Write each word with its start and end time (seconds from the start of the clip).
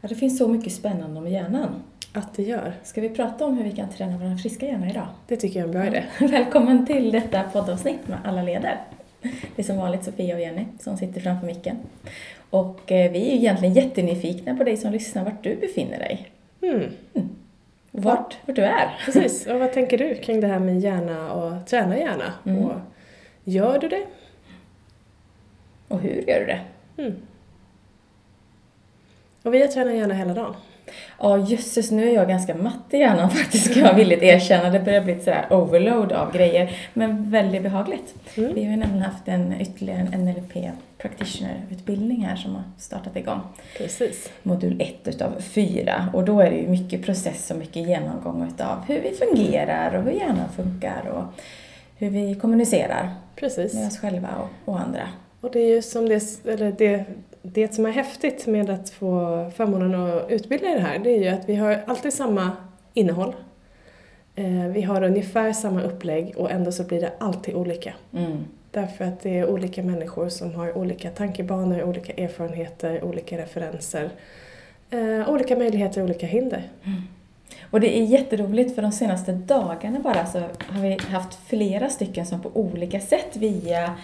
Ja, 0.00 0.08
det 0.08 0.14
finns 0.14 0.38
så 0.38 0.48
mycket 0.48 0.72
spännande 0.72 1.20
med 1.20 1.32
hjärnan. 1.32 1.82
Att 2.12 2.34
det 2.34 2.42
gör. 2.42 2.72
Ska 2.82 3.00
vi 3.00 3.08
prata 3.08 3.46
om 3.46 3.56
hur 3.56 3.64
vi 3.64 3.72
kan 3.72 3.88
träna 3.88 4.18
vår 4.18 4.36
friska 4.36 4.66
hjärna 4.66 4.90
idag? 4.90 5.06
Det 5.26 5.36
tycker 5.36 5.60
jag 5.60 5.62
är 5.62 5.68
en 5.68 5.80
bra 5.80 5.86
idé. 5.86 6.04
Välkommen 6.36 6.86
till 6.86 7.12
detta 7.12 7.42
poddavsnitt 7.42 8.08
med 8.08 8.18
alla 8.24 8.42
leder. 8.42 8.80
Det 9.22 9.62
är 9.62 9.62
som 9.62 9.76
vanligt 9.76 10.04
Sofia 10.04 10.34
och 10.34 10.40
Jenny 10.40 10.64
som 10.80 10.96
sitter 10.96 11.20
framför 11.20 11.46
micken. 11.46 11.76
Och 12.50 12.92
eh, 12.92 13.12
vi 13.12 13.28
är 13.28 13.30
ju 13.30 13.36
egentligen 13.36 13.74
jättenyfikna 13.74 14.56
på 14.56 14.64
dig 14.64 14.76
som 14.76 14.92
lyssnar, 14.92 15.24
vart 15.24 15.42
du 15.42 15.56
befinner 15.56 15.98
dig. 15.98 16.30
Mm. 16.62 16.90
Vart, 17.90 18.36
vart 18.46 18.56
du 18.56 18.62
är. 18.62 18.98
Precis, 19.04 19.46
och 19.50 19.58
vad 19.58 19.72
tänker 19.72 19.98
du 19.98 20.14
kring 20.14 20.40
det 20.40 20.46
här 20.46 20.58
med 20.58 20.80
hjärna 20.80 21.32
och 21.32 21.66
träna 21.66 21.98
hjärna? 21.98 22.32
Mm. 22.46 22.64
Och 22.64 22.72
gör 23.44 23.78
du 23.78 23.88
det? 23.88 24.06
Och 25.88 26.00
hur 26.00 26.24
gör 26.28 26.40
du 26.40 26.46
det? 26.46 26.60
Mm. 26.96 27.14
Och 29.42 29.54
vi 29.54 29.60
har 29.60 29.68
tränat 29.68 29.94
hjärna 29.94 30.14
hela 30.14 30.34
dagen. 30.34 30.54
Ja, 31.18 31.38
jösses, 31.38 31.90
nu 31.90 32.08
är 32.08 32.14
jag 32.14 32.28
ganska 32.28 32.54
matt 32.54 32.84
i 32.90 32.96
hjärnan 32.96 33.30
faktiskt, 33.40 33.70
ska 33.70 33.80
jag 33.80 33.94
villigt 33.94 34.22
erkänna. 34.22 34.70
Det 34.70 34.80
börjar 34.80 35.00
bli 35.00 35.12
ett 35.12 35.24
sådär 35.24 35.46
overload 35.50 36.12
av 36.12 36.32
grejer, 36.32 36.76
men 36.94 37.30
väldigt 37.30 37.62
behagligt. 37.62 38.14
Mm. 38.34 38.54
Vi 38.54 38.64
har 38.64 38.70
ju 38.70 38.76
nämligen 38.76 39.02
haft 39.02 39.28
en 39.28 39.60
ytterligare 39.60 40.08
en 40.12 40.24
NLP 40.24 40.70
practitioner-utbildning 40.98 42.24
här 42.24 42.36
som 42.36 42.54
har 42.54 42.62
startat 42.78 43.16
igång. 43.16 43.40
Precis. 43.78 44.30
Modul 44.42 44.80
1 44.80 45.08
utav 45.08 45.40
4 45.40 46.08
och 46.12 46.24
då 46.24 46.40
är 46.40 46.50
det 46.50 46.56
ju 46.56 46.68
mycket 46.68 47.04
process 47.04 47.50
och 47.50 47.56
mycket 47.56 47.88
genomgång 47.88 48.48
utav 48.48 48.84
hur 48.88 49.00
vi 49.00 49.10
fungerar 49.10 49.94
och 49.94 50.02
hur 50.02 50.12
hjärnan 50.12 50.48
funkar 50.56 51.02
och 51.12 51.24
hur 51.96 52.10
vi 52.10 52.34
kommunicerar 52.34 53.14
Precis. 53.36 53.74
med 53.74 53.86
oss 53.86 53.98
själva 53.98 54.28
och, 54.28 54.72
och 54.72 54.80
andra. 54.80 55.08
Och 55.40 55.50
det 55.50 55.60
är 55.60 55.74
ju 55.74 55.82
som 55.82 56.08
det, 56.08 56.22
eller 56.44 56.72
det, 56.78 57.04
det 57.42 57.74
som 57.74 57.86
är 57.86 57.90
häftigt 57.90 58.46
med 58.46 58.70
att 58.70 58.90
få 58.90 59.10
förmånen 59.56 59.94
att 59.94 60.30
utbilda 60.30 60.70
i 60.70 60.74
det 60.74 60.80
här, 60.80 60.98
det 60.98 61.10
är 61.10 61.18
ju 61.18 61.28
att 61.28 61.48
vi 61.48 61.54
har 61.56 61.80
alltid 61.86 62.12
samma 62.12 62.50
innehåll. 62.94 63.34
Eh, 64.34 64.66
Vi 64.72 64.82
har 64.82 65.02
ungefär 65.02 65.52
samma 65.52 65.82
upplägg 65.82 66.34
och 66.36 66.50
ändå 66.50 66.72
så 66.72 66.84
blir 66.84 67.00
det 67.00 67.12
alltid 67.18 67.54
olika. 67.54 67.94
Mm. 68.16 68.44
Därför 68.70 69.04
att 69.04 69.20
det 69.20 69.38
är 69.38 69.50
olika 69.50 69.82
människor 69.82 70.28
som 70.28 70.54
har 70.54 70.78
olika 70.78 71.10
tankebanor, 71.10 71.82
olika 71.82 72.12
erfarenheter, 72.12 73.04
olika 73.04 73.38
referenser, 73.38 74.10
eh, 74.90 75.30
olika 75.30 75.56
möjligheter 75.56 76.00
och 76.00 76.04
olika 76.04 76.26
hinder. 76.26 76.62
Och 77.70 77.80
det 77.80 77.98
är 77.98 78.02
jätteroligt 78.04 78.74
för 78.74 78.82
de 78.82 78.92
senaste 78.92 79.32
dagarna 79.32 80.00
bara 80.00 80.26
så 80.26 80.38
har 80.68 80.82
vi 80.82 80.98
haft 81.08 81.38
flera 81.46 81.88
stycken 81.88 82.26
som 82.26 82.42
på 82.42 82.50
olika 82.54 83.00
sätt 83.00 83.36
via 83.36 83.94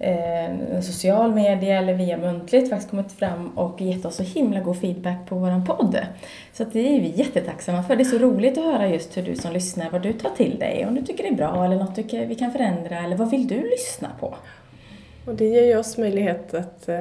eh, 0.00 0.80
social 0.80 1.34
media 1.34 1.78
eller 1.78 1.94
via 1.94 2.16
muntligt 2.16 2.70
faktiskt 2.70 2.90
kommit 2.90 3.12
fram 3.12 3.48
och 3.58 3.80
gett 3.80 4.04
oss 4.04 4.16
så 4.16 4.22
himla 4.22 4.60
god 4.60 4.80
feedback 4.80 5.28
på 5.28 5.34
vår 5.34 5.66
podd. 5.66 5.98
Så 6.52 6.62
att 6.62 6.72
det 6.72 6.96
är 6.96 7.00
vi 7.00 7.12
jättetacksamma 7.16 7.82
för. 7.82 7.96
Det 7.96 8.02
är 8.02 8.04
så 8.04 8.18
roligt 8.18 8.58
att 8.58 8.64
höra 8.64 8.88
just 8.88 9.16
hur 9.16 9.22
du 9.22 9.36
som 9.36 9.52
lyssnar, 9.52 9.90
vad 9.90 10.02
du 10.02 10.12
tar 10.12 10.30
till 10.30 10.58
dig, 10.58 10.86
om 10.88 10.94
du 10.94 11.02
tycker 11.02 11.22
det 11.22 11.28
är 11.28 11.34
bra 11.34 11.64
eller 11.64 11.76
något 11.76 11.94
du 11.96 12.02
tycker 12.02 12.26
vi 12.26 12.34
kan 12.34 12.52
förändra 12.52 12.98
eller 12.98 13.16
vad 13.16 13.30
vill 13.30 13.48
du 13.48 13.70
lyssna 13.70 14.08
på? 14.20 14.34
Och 15.24 15.34
det 15.34 15.44
ger 15.44 15.64
ju 15.64 15.76
oss 15.78 15.98
möjlighet 15.98 16.54
att 16.54 16.88
eh, 16.88 17.00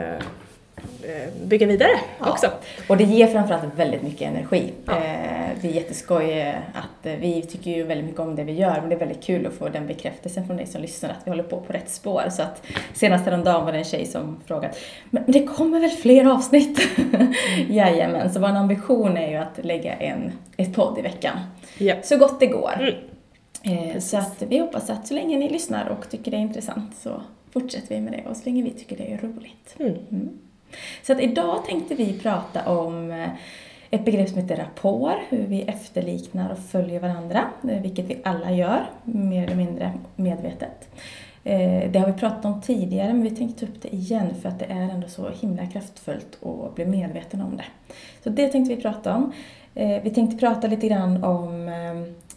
bygga 1.44 1.68
vidare 1.68 1.92
Ja. 2.20 2.32
också. 2.32 2.48
Och 2.90 2.98
det 2.98 3.04
ger 3.04 3.28
framförallt 3.28 3.64
väldigt 3.76 4.02
mycket 4.02 4.22
energi. 4.22 4.74
Ja. 4.86 4.94
Eh, 4.98 5.50
det 5.62 5.68
är 5.68 5.72
jätteskoj 5.72 6.32
eh, 6.40 6.56
att 6.74 7.06
eh, 7.06 7.14
vi 7.14 7.42
tycker 7.42 7.72
ju 7.72 7.84
väldigt 7.84 8.06
mycket 8.06 8.20
om 8.20 8.36
det 8.36 8.44
vi 8.44 8.52
gör, 8.54 8.80
men 8.80 8.90
det 8.90 8.96
är 8.96 9.00
väldigt 9.00 9.24
kul 9.24 9.48
att 9.48 9.54
få 9.54 9.70
den 9.70 9.88
bekräftelsen 9.88 10.48
från 10.48 10.58
dig 10.58 10.66
som 10.66 10.82
lyssnar 10.82 11.10
att 11.10 11.18
vi 11.24 11.32
håller 11.32 11.44
på 11.44 11.62
på 11.62 11.74
rätt 11.74 11.90
spår. 11.90 12.24
Så 12.30 12.42
att 12.42 12.64
senast 12.94 13.26
häromdagen 13.26 13.66
var 13.66 13.72
det 13.72 13.78
en 13.78 13.84
tjej 13.84 14.06
som 14.06 14.38
frågat, 14.46 14.78
men 15.10 15.24
det 15.28 15.44
kommer 15.44 15.80
väl 15.80 15.90
fler 15.90 16.26
avsnitt? 16.26 16.80
Jajamän, 17.70 18.34
så 18.34 18.40
vår 18.40 18.48
ambition 18.48 19.18
är 19.18 19.30
ju 19.30 19.36
att 19.36 19.66
lägga 19.66 19.94
en, 19.94 20.32
ett 20.58 20.76
podd 20.76 21.00
i 21.00 21.02
veckan. 21.02 21.38
Ja. 21.78 21.96
Så 22.04 22.18
gott 22.18 22.40
det 22.40 22.48
går. 22.48 22.96
Mm. 23.64 23.90
Eh, 23.90 24.00
så 24.00 24.18
att 24.18 24.44
vi 24.48 24.60
hoppas 24.60 24.90
att 24.90 25.08
så 25.08 25.14
länge 25.14 25.38
ni 25.38 25.50
lyssnar 25.50 25.90
och 25.90 26.10
tycker 26.10 26.32
det 26.32 26.38
är 26.38 26.42
intressant 26.42 26.96
så 26.96 27.22
fortsätter 27.54 27.96
vi 27.96 28.02
med 28.02 28.14
det 28.14 28.30
och 28.30 28.38
så 28.38 28.46
länge 28.46 28.64
vi 28.64 28.72
tycker 28.72 28.98
det 28.98 29.14
är 29.14 29.18
roligt. 29.18 29.76
Mm. 29.80 29.96
Mm. 30.12 30.30
Så 31.04 31.14
att 31.14 31.20
idag 31.20 31.66
tänkte 31.66 31.96
vi 31.96 32.20
prata 32.20 32.70
om 32.70 33.12
eh, 33.12 33.30
ett 33.92 34.06
begrepp 34.06 34.30
som 34.30 34.38
heter 34.38 34.56
rapport, 34.56 35.18
hur 35.30 35.48
vi 35.48 35.62
efterliknar 35.62 36.52
och 36.52 36.60
följer 36.60 37.00
varandra, 37.00 37.48
eh, 37.70 37.82
vilket 37.82 38.06
vi 38.06 38.18
alla 38.24 38.52
gör, 38.52 38.86
mer 39.04 39.44
eller 39.44 39.56
mindre 39.56 39.94
medvetet. 40.16 40.90
Eh, 41.44 41.92
Det 41.92 42.00
har 42.00 42.08
vi 42.08 42.14
pratat 42.14 42.46
om 42.46 42.62
tidigare, 42.62 43.14
men 43.14 43.24
vi 43.24 43.32
tänkte 43.32 43.66
ta 43.66 43.72
upp 43.72 43.82
det 43.82 43.96
igen 43.96 44.36
för 44.42 44.50
att 44.50 44.60
det 44.60 44.66
är 44.66 44.90
ändå 44.90 45.08
så 45.08 45.30
himla 45.42 45.68
kraftfullt 45.68 46.44
att 46.44 46.76
bli 46.76 46.86
medveten 46.86 47.42
om 47.42 47.58
det. 47.58 47.66
Så 48.24 48.30
det 48.30 48.48
tänkte 48.48 48.76
vi 48.76 48.82
prata 48.82 49.16
om. 49.16 49.32
Vi 50.04 50.12
tänkte 50.16 50.38
prata 50.38 50.68
lite 50.68 50.88
grann 50.88 51.24
om 51.24 51.72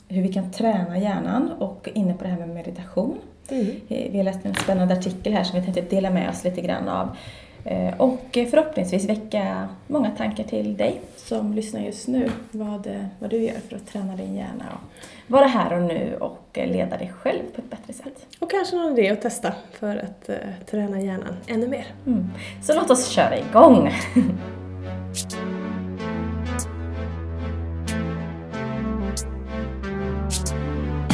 hur 0.08 0.22
vi 0.22 0.32
kan 0.32 0.50
träna 0.50 0.98
hjärnan 0.98 1.52
och 1.52 1.88
inne 1.94 2.14
på 2.14 2.24
det 2.24 2.30
här 2.30 2.38
med 2.38 2.48
meditation. 2.48 3.18
Mm. 3.50 3.66
Vi 3.88 4.16
har 4.16 4.24
läst 4.24 4.46
en 4.46 4.54
spännande 4.54 4.94
artikel 4.94 5.32
här 5.32 5.44
som 5.44 5.58
vi 5.60 5.64
tänkte 5.64 5.96
dela 5.96 6.10
med 6.10 6.30
oss 6.30 6.44
lite 6.44 6.60
grann 6.60 6.88
av. 6.88 7.16
Eh, 7.64 7.94
Och 8.00 8.20
förhoppningsvis 8.32 9.04
väcka 9.04 9.68
många 9.86 10.10
tankar 10.10 10.44
till 10.44 10.76
dig 10.76 11.00
som 11.16 11.52
lyssnar 11.54 11.80
just 11.80 12.08
nu. 12.08 12.30
Vad, 12.50 12.86
eh, 12.86 13.04
vad 13.18 13.30
du 13.30 13.36
gör 13.36 13.58
för 13.68 13.76
att 13.76 13.86
träna 13.86 14.16
din 14.16 14.34
hjärna 14.34 14.64
och 14.74 14.80
vara 15.26 15.46
här 15.46 15.72
och 15.72 15.82
nu 15.82 16.16
och 16.20 16.40
eh, 16.52 16.72
leda 16.72 16.96
dig 16.96 17.12
själv 17.20 17.42
på 17.54 17.60
ett 17.60 17.70
bättre 17.70 17.92
sätt. 17.92 18.26
Och 18.38 18.50
kanske 18.50 18.76
någon 18.76 18.98
idé 18.98 19.08
att 19.10 19.22
testa 19.22 19.52
för 19.72 19.96
att 19.96 20.28
eh, 20.28 20.36
träna 20.70 21.00
hjärnan 21.00 21.36
ännu 21.46 21.68
mer. 21.68 21.86
Mm. 22.06 22.30
Så 22.62 22.74
låt 22.74 22.90
oss 22.90 23.08
köra 23.08 23.38
igång! 23.38 23.90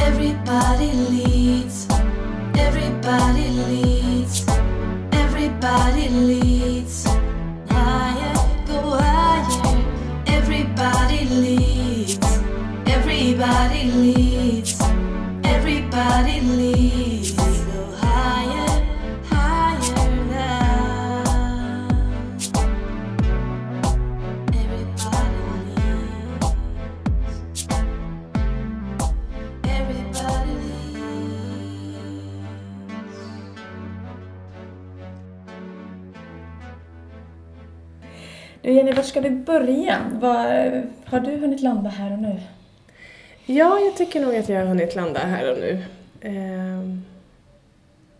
Everybody 0.06 0.92
leads. 1.10 1.88
Everybody 2.58 3.48
leads. 3.48 4.07
Everybody 5.60 6.08
leads. 6.08 6.47
Jenny, 38.72 38.92
var 38.92 39.02
ska 39.02 39.20
vi 39.20 39.30
börja? 39.30 39.98
Vad, 40.20 40.46
har 41.04 41.20
du 41.20 41.36
hunnit 41.36 41.60
landa 41.60 41.90
här 41.90 42.12
och 42.12 42.18
nu? 42.18 42.40
Ja, 43.46 43.78
jag 43.78 43.96
tycker 43.96 44.20
nog 44.20 44.36
att 44.36 44.48
jag 44.48 44.58
har 44.58 44.66
hunnit 44.66 44.94
landa 44.94 45.20
här 45.20 45.52
och 45.52 45.58
nu. 45.58 45.84
Ehm, 46.20 47.04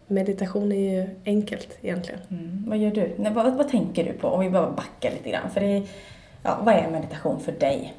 meditation 0.06 0.72
är 0.72 0.97
ju 0.97 1.06
enkelt 1.25 1.78
egentligen. 1.82 2.20
Mm. 2.31 2.64
Vad 2.66 2.78
gör 2.78 2.91
du? 2.91 3.14
Nej, 3.16 3.32
vad, 3.32 3.54
vad 3.54 3.69
tänker 3.69 4.04
du 4.04 4.12
på? 4.12 4.28
Om 4.28 4.41
vi 4.41 4.50
bara 4.50 4.70
backar 4.70 5.10
lite 5.10 5.31
grann. 5.31 5.50
För 5.50 5.60
det 5.60 5.82
ja, 6.42 6.58
vad 6.62 6.75
är 6.75 6.91
meditation 6.91 7.41
för 7.41 7.53
dig? 7.53 7.94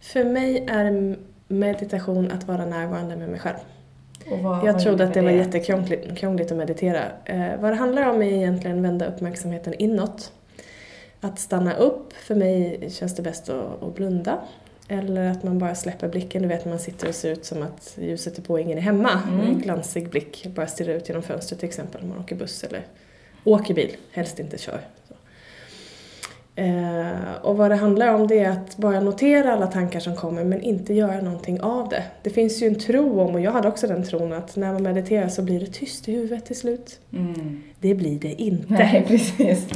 För 0.00 0.24
mig 0.24 0.66
är 0.68 1.16
meditation 1.48 2.30
att 2.30 2.44
vara 2.48 2.66
närvarande 2.66 3.16
med 3.16 3.28
mig 3.28 3.40
själv. 3.40 3.56
Vad, 4.42 4.66
Jag 4.66 4.72
vad 4.72 4.82
trodde 4.82 5.04
att 5.04 5.14
det 5.14 5.20
var 5.20 5.30
innebär 5.30 5.46
jättekrångligt 5.46 6.18
krångligt 6.18 6.52
att 6.52 6.58
meditera. 6.58 7.02
Eh, 7.24 7.60
vad 7.60 7.72
det 7.72 7.76
handlar 7.76 8.10
om 8.10 8.22
är 8.22 8.26
egentligen 8.26 8.82
vända 8.82 9.06
uppmärksamheten 9.06 9.74
inåt. 9.74 10.32
Att 11.20 11.38
stanna 11.38 11.74
upp, 11.74 12.12
för 12.12 12.34
mig 12.34 12.88
känns 12.90 13.16
det 13.16 13.22
bäst 13.22 13.48
att, 13.48 13.82
att 13.82 13.94
blunda. 13.94 14.38
Eller 14.88 15.30
att 15.30 15.42
man 15.42 15.58
bara 15.58 15.74
släpper 15.74 16.08
blicken, 16.08 16.42
du 16.42 16.48
vet 16.48 16.64
när 16.64 16.72
man 16.72 16.78
sitter 16.78 17.08
och 17.08 17.14
ser 17.14 17.32
ut 17.32 17.44
som 17.44 17.62
att 17.62 17.98
ljuset 18.00 18.38
är 18.38 18.42
på 18.42 18.52
och 18.52 18.60
ingen 18.60 18.78
är 18.78 18.82
hemma. 18.82 19.22
Mm. 19.28 19.40
En 19.40 19.58
glansig 19.58 20.10
blick, 20.10 20.46
bara 20.54 20.66
stirrar 20.66 20.94
ut 20.94 21.08
genom 21.08 21.22
fönstret 21.22 21.60
till 21.60 21.68
exempel 21.68 22.02
om 22.02 22.08
man 22.08 22.18
åker 22.18 22.36
buss 22.36 22.64
eller 22.64 22.86
åker 23.44 23.74
bil, 23.74 23.96
helst 24.12 24.38
inte 24.38 24.58
kör. 24.58 24.80
Eh, 26.56 27.34
och 27.42 27.56
vad 27.56 27.70
det 27.70 27.76
handlar 27.76 28.14
om 28.14 28.26
det 28.26 28.38
är 28.38 28.50
att 28.50 28.76
bara 28.76 29.00
notera 29.00 29.52
alla 29.52 29.66
tankar 29.66 30.00
som 30.00 30.16
kommer 30.16 30.44
men 30.44 30.62
inte 30.62 30.94
göra 30.94 31.20
någonting 31.20 31.60
av 31.60 31.88
det. 31.88 32.02
Det 32.22 32.30
finns 32.30 32.62
ju 32.62 32.66
en 32.66 32.78
tro 32.78 33.20
om, 33.20 33.34
och 33.34 33.40
jag 33.40 33.52
hade 33.52 33.68
också 33.68 33.86
den 33.86 34.04
tron, 34.04 34.32
att 34.32 34.56
när 34.56 34.72
man 34.72 34.82
mediterar 34.82 35.28
så 35.28 35.42
blir 35.42 35.60
det 35.60 35.66
tyst 35.66 36.08
i 36.08 36.12
huvudet 36.12 36.46
till 36.46 36.56
slut. 36.56 37.00
Mm. 37.12 37.62
Det 37.80 37.94
blir 37.94 38.18
det 38.18 38.42
inte. 38.42 38.72
Nej, 38.72 39.04
precis. 39.08 39.68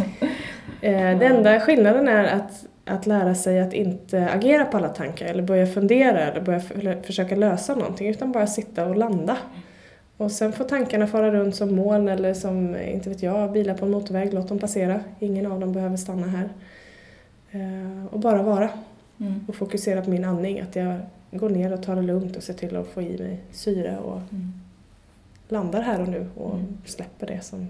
Eh, 0.85 1.19
den 1.19 1.23
enda 1.23 1.61
skillnaden 1.61 2.09
är 2.09 2.25
att, 2.25 2.67
att 2.85 3.07
lära 3.07 3.35
sig 3.35 3.61
att 3.61 3.73
inte 3.73 4.29
agera 4.31 4.65
på 4.65 4.77
alla 4.77 4.89
tankar 4.89 5.27
eller 5.27 5.43
börja 5.43 5.67
fundera 5.67 6.21
eller 6.21 6.41
börja 6.41 6.61
försöka 7.03 7.37
lösa 7.37 7.75
någonting 7.75 8.09
utan 8.09 8.33
bara 8.33 8.47
sitta 8.47 8.87
och 8.87 8.97
landa. 8.97 9.37
Och 10.17 10.33
sen 10.33 10.53
får 10.53 10.65
tankarna 10.65 11.07
fara 11.07 11.31
runt 11.31 11.55
som 11.57 11.75
moln 11.77 12.09
eller 12.09 12.35
som, 12.35 12.77
inte 12.77 13.09
vet 13.09 13.23
jag, 13.23 13.53
bilar 13.53 13.75
på 13.75 13.85
en 13.85 13.91
motorväg, 13.91 14.35
låt 14.35 14.49
dem 14.49 14.59
passera. 14.59 15.01
Ingen 15.19 15.53
av 15.53 15.61
dem 15.61 15.73
behöver 15.73 15.97
stanna 15.97 16.27
här. 16.27 16.49
Eh, 17.51 18.07
och 18.11 18.21
bara 18.21 18.43
vara 18.43 18.69
Mm. 19.21 19.45
och 19.49 19.55
fokusera 19.55 20.03
på 20.03 20.11
min 20.11 20.25
andning. 20.25 20.61
Att 20.61 20.77
jag 20.77 20.97
går 21.31 21.51
ner 21.51 21.73
och 21.73 21.83
tar 21.83 21.97
det 21.97 22.03
lugnt 22.03 22.37
och 22.37 22.43
ser 22.43 22.55
till 22.55 22.77
att 22.77 22.87
få 22.87 23.03
i 23.03 23.19
mig 23.19 23.39
syre 23.53 23.99
och 23.99 24.17
Mm. 24.17 24.53
landar 25.49 25.81
här 25.83 26.01
och 26.01 26.09
nu 26.09 26.27
och 26.37 26.55
Mm. 26.55 26.79
släpper 26.85 27.27
det 27.27 27.41
som 27.41 27.69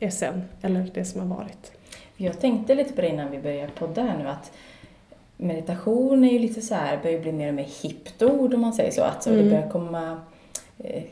är 0.00 0.10
sen 0.10 0.42
eller 0.62 0.90
det 0.94 1.04
som 1.04 1.20
har 1.20 1.36
varit. 1.36 1.72
Jag 2.22 2.40
tänkte 2.40 2.74
lite 2.74 2.92
på 2.92 3.00
det 3.00 3.08
innan 3.08 3.30
vi 3.30 3.38
började 3.38 3.72
podda 3.72 4.02
här 4.02 4.18
nu 4.18 4.28
att 4.28 4.52
meditation 5.36 6.24
är 6.24 6.32
ju 6.32 6.38
lite 6.38 6.60
så 6.60 6.74
här, 6.74 6.98
börjar 7.02 7.20
bli 7.20 7.32
mer 7.32 7.48
och 7.48 7.54
mer 7.54 7.66
hippt 7.82 8.22
ord 8.22 8.54
om 8.54 8.60
man 8.60 8.72
säger 8.72 8.90
så. 8.90 9.02
Att 9.02 9.22
så 9.22 9.30
Mm. 9.30 9.44
det 9.44 9.50
börjar 9.50 9.68
komma, 9.68 10.20
eh, 10.78 11.02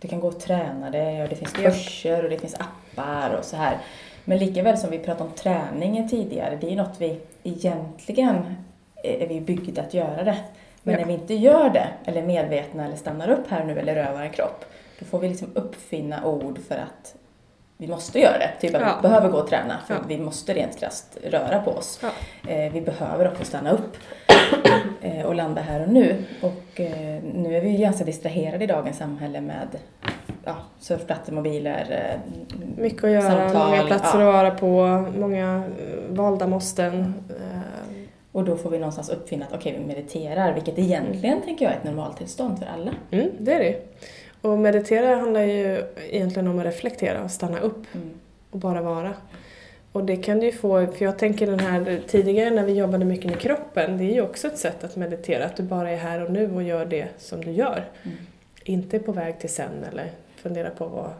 du 0.00 0.08
kan 0.08 0.20
gå 0.20 0.28
och 0.28 0.40
träna 0.40 0.90
det 0.90 1.22
och 1.22 1.28
det 1.28 1.36
finns 1.36 1.52
kurser 1.52 2.24
och 2.24 2.30
det 2.30 2.38
finns 2.38 2.54
appar 2.54 3.30
och 3.38 3.44
så 3.44 3.56
här. 3.56 3.78
Men 4.24 4.38
lika 4.38 4.62
väl 4.62 4.78
som 4.78 4.90
vi 4.90 4.98
pratade 4.98 5.30
om 5.30 5.36
träningen 5.36 6.08
tidigare, 6.08 6.58
det 6.60 6.66
är 6.66 6.70
ju 6.70 6.76
något 6.76 6.96
vi 7.00 7.18
egentligen 7.42 8.36
är 9.04 9.26
vi 9.28 9.40
byggda 9.40 9.82
att 9.82 9.94
göra 9.94 10.24
det. 10.24 10.36
Men 10.82 10.94
Ja. 10.94 11.00
när 11.00 11.06
vi 11.06 11.12
inte 11.12 11.34
gör 11.34 11.70
det, 11.70 11.88
eller 12.04 12.22
är 12.22 12.26
medvetna 12.26 12.84
eller 12.86 12.96
stannar 12.96 13.30
upp 13.30 13.48
här 13.50 13.64
nu 13.64 13.78
eller 13.78 13.94
rör 13.94 14.12
vår 14.12 14.32
kropp, 14.32 14.64
då 14.98 15.04
får 15.04 15.18
vi 15.18 15.28
liksom 15.28 15.48
uppfinna 15.54 16.24
ord 16.26 16.58
för 16.68 16.74
att 16.74 17.14
vi 17.82 17.88
måste 17.88 18.18
göra 18.20 18.38
det. 18.38 18.50
Typ 18.60 18.74
att 18.74 18.80
Ja. 18.80 18.94
vi 19.02 19.08
behöver 19.08 19.28
gå 19.28 19.38
och 19.38 19.46
träna 19.48 19.78
för 19.86 19.94
Ja. 19.94 20.00
vi 20.08 20.18
måste 20.18 20.54
rent 20.54 20.78
krasst 20.78 21.18
röra 21.24 21.60
på 21.62 21.70
oss. 21.70 22.00
Ja. 22.02 22.08
Eh, 22.52 22.72
vi 22.72 22.80
behöver 22.80 23.28
också 23.28 23.44
stanna 23.44 23.70
upp 23.70 23.96
eh, 25.02 25.26
och 25.26 25.34
landa 25.34 25.60
här 25.62 25.82
och 25.82 25.88
nu. 25.88 26.16
Och 26.42 26.80
eh, 26.80 27.22
nu 27.34 27.56
är 27.56 27.60
vi 27.60 27.76
ganska 27.76 28.04
distraherade 28.04 28.64
i 28.64 28.66
dagens 28.66 28.96
samhälle 28.98 29.40
med 29.40 29.68
ja, 30.44 30.56
surfplattor, 30.80 31.32
mobiler, 31.32 31.86
eh, 31.90 32.20
Mycket 32.82 33.04
att 33.04 33.10
göra, 33.10 33.22
samtal, 33.50 33.70
många 33.70 33.82
platser 33.86 34.18
att 34.18 34.34
vara 34.34 34.50
på, 34.50 35.04
många 35.18 35.56
eh, 35.80 36.14
valda 36.16 36.46
måsten. 36.46 37.14
Eh, 37.30 37.60
Och 38.32 38.44
då 38.44 38.56
får 38.56 38.70
vi 38.70 38.78
någonstans 38.78 39.08
uppfinna 39.10 39.46
att 39.46 39.52
okej, 39.54 39.76
vi 39.78 39.84
mediterar, 39.86 40.52
vilket 40.52 40.78
egentligen 40.78 41.42
tänker 41.42 41.64
jag 41.64 41.74
är 41.74 41.78
ett 41.78 41.84
normaltillstånd 41.84 42.58
för 42.58 42.66
alla. 42.66 42.90
Mm, 43.10 43.30
det 43.38 43.52
är 43.54 43.58
det. 43.58 43.76
Och 44.42 44.58
meditera 44.58 45.16
handlar 45.16 45.42
ju 45.42 45.82
egentligen 46.10 46.48
om 46.48 46.58
att 46.58 46.64
reflektera 46.64 47.24
och 47.24 47.30
stanna 47.30 47.60
upp 47.60 47.94
Mm. 47.94 48.10
och 48.50 48.58
bara 48.58 48.82
vara. 48.82 49.14
Och 49.92 50.04
det 50.04 50.16
kan 50.16 50.40
du 50.40 50.46
ju 50.46 50.52
få, 50.52 50.86
för 50.86 51.04
jag 51.04 51.18
tänker 51.18 51.46
den 51.46 51.60
här 51.60 52.00
tidigare 52.06 52.50
när 52.50 52.64
vi 52.64 52.72
jobbade 52.72 53.04
mycket 53.04 53.26
med 53.30 53.40
kroppen, 53.40 53.98
det 53.98 54.04
är 54.04 54.14
ju 54.14 54.22
också 54.22 54.46
ett 54.46 54.58
sätt 54.58 54.84
att 54.84 54.96
meditera, 54.96 55.44
att 55.44 55.56
du 55.56 55.62
bara 55.62 55.90
är 55.90 55.96
här 55.96 56.24
och 56.24 56.30
nu 56.32 56.54
och 56.54 56.62
gör 56.62 56.84
det 56.84 57.08
som 57.18 57.44
du 57.44 57.50
gör. 57.50 57.84
Mm. 58.02 58.16
Inte 58.64 58.98
på 58.98 59.12
väg 59.12 59.38
till 59.40 59.50
sen 59.50 59.84
eller 59.92 60.10
fundera 60.36 60.70
på 60.70 60.86
vad, 60.86 61.10